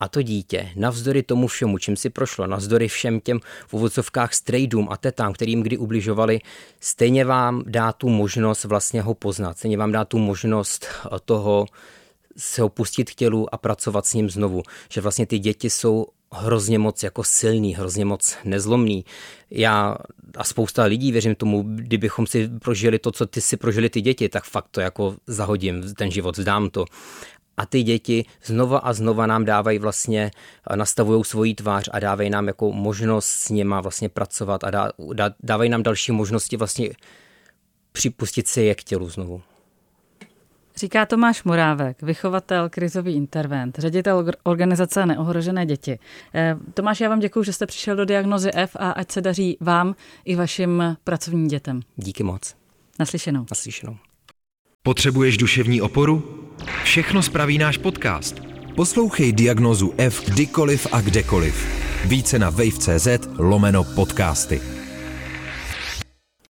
a 0.01 0.09
to 0.09 0.23
dítě, 0.23 0.71
navzdory 0.77 1.23
tomu 1.23 1.47
všemu, 1.47 1.79
čím 1.79 1.97
si 1.97 2.11
prošlo, 2.11 2.47
navzdory 2.47 2.89
všem 2.89 3.21
těm 3.21 3.41
v 3.67 3.75
uvozovkách 3.75 4.35
strejdům 4.35 4.89
a 4.91 4.97
tetám, 4.97 5.33
kterým 5.33 5.63
kdy 5.63 5.79
ubližovali, 5.79 6.41
stejně 6.81 7.25
vám 7.25 7.63
dá 7.67 7.93
tu 7.93 8.09
možnost 8.09 8.65
vlastně 8.65 9.03
ho 9.03 9.15
poznat, 9.15 9.59
stejně 9.59 9.79
vám 9.79 9.93
dá 9.93 10.05
tu 10.05 10.19
možnost 10.19 10.87
toho 11.25 11.67
se 12.37 12.63
ho 12.63 12.69
pustit 12.69 13.11
k 13.11 13.15
tělu 13.15 13.55
a 13.55 13.59
pracovat 13.59 14.07
s 14.07 14.15
ním 14.15 14.31
znovu. 14.31 14.63
Že 14.89 15.01
vlastně 15.01 15.27
ty 15.27 15.39
děti 15.39 15.71
jsou 15.71 16.07
hrozně 16.33 16.79
moc 16.79 17.03
jako 17.03 17.25
silný, 17.25 17.75
hrozně 17.75 18.05
moc 18.05 18.37
nezlomný. 18.45 19.05
Já 19.51 19.97
a 20.37 20.45
spousta 20.45 20.85
lidí, 20.85 21.13
věřím 21.13 21.35
tomu, 21.35 21.63
kdybychom 21.67 22.27
si 22.27 22.49
prožili 22.49 22.99
to, 22.99 23.13
co 23.13 23.27
ty 23.27 23.41
si 23.41 23.57
prožili 23.57 23.91
ty 23.91 24.01
děti, 24.01 24.29
tak 24.29 24.45
fakt 24.45 24.69
to 24.71 24.81
jako 24.81 25.17
zahodím, 25.27 25.95
ten 25.95 26.11
život, 26.11 26.37
vzdám 26.39 26.71
to. 26.71 26.85
A 27.57 27.67
ty 27.67 27.83
děti 27.83 28.25
znova 28.45 28.79
a 28.79 28.93
znova 28.93 29.27
nám 29.27 29.45
dávají 29.45 29.79
vlastně, 29.79 30.31
nastavují 30.75 31.25
svoji 31.25 31.55
tvář 31.55 31.89
a 31.93 31.99
dávají 31.99 32.31
nám 32.31 32.47
jako 32.47 32.73
možnost 32.73 33.27
s 33.27 33.49
něma 33.49 33.81
vlastně 33.81 34.09
pracovat 34.09 34.65
a 34.65 34.71
dá, 34.71 34.93
dá, 35.13 35.31
dávají 35.43 35.71
nám 35.71 35.83
další 35.83 36.13
možnosti 36.13 36.57
vlastně 36.57 36.91
připustit 37.93 38.49
si 38.49 38.63
je 38.63 38.75
k 38.75 38.85
tělu 38.85 39.09
znovu. 39.09 39.43
Říká 40.81 41.07
Tomáš 41.07 41.45
Morávek, 41.45 42.03
vychovatel 42.03 42.69
krizový 42.69 43.15
intervent, 43.15 43.79
ředitel 43.79 44.27
organizace 44.43 45.07
Neohrožené 45.07 45.67
děti. 45.67 45.99
Eh, 46.35 46.57
Tomáš, 46.75 47.01
já 47.01 47.09
vám 47.09 47.19
děkuji, 47.19 47.43
že 47.43 47.53
jste 47.53 47.67
přišel 47.67 47.97
do 47.97 48.05
diagnozy 48.05 48.51
F 48.55 48.77
a 48.77 48.91
ať 48.91 49.13
se 49.13 49.21
daří 49.21 49.57
vám 49.61 49.95
i 50.25 50.37
vašim 50.37 50.97
pracovním 51.05 51.49
dětem. 51.49 51.81
Díky 51.97 52.23
moc. 52.23 52.55
Naslyšenou. 52.99 53.47
Naslyšenou. 53.51 53.97
Potřebuješ 54.83 55.37
duševní 55.37 55.81
oporu? 55.81 56.47
Všechno 56.83 57.23
spraví 57.23 57.59
náš 57.59 57.77
podcast. 57.77 58.41
Poslouchej 58.77 59.33
diagnozu 59.33 59.95
F 59.99 60.31
kdykoliv 60.31 60.87
a 60.93 61.01
kdekoliv. 61.01 61.67
Více 62.05 62.39
na 62.39 62.51
wave.cz 62.51 63.09
lomeno 63.39 63.85
podcasty. 63.85 64.80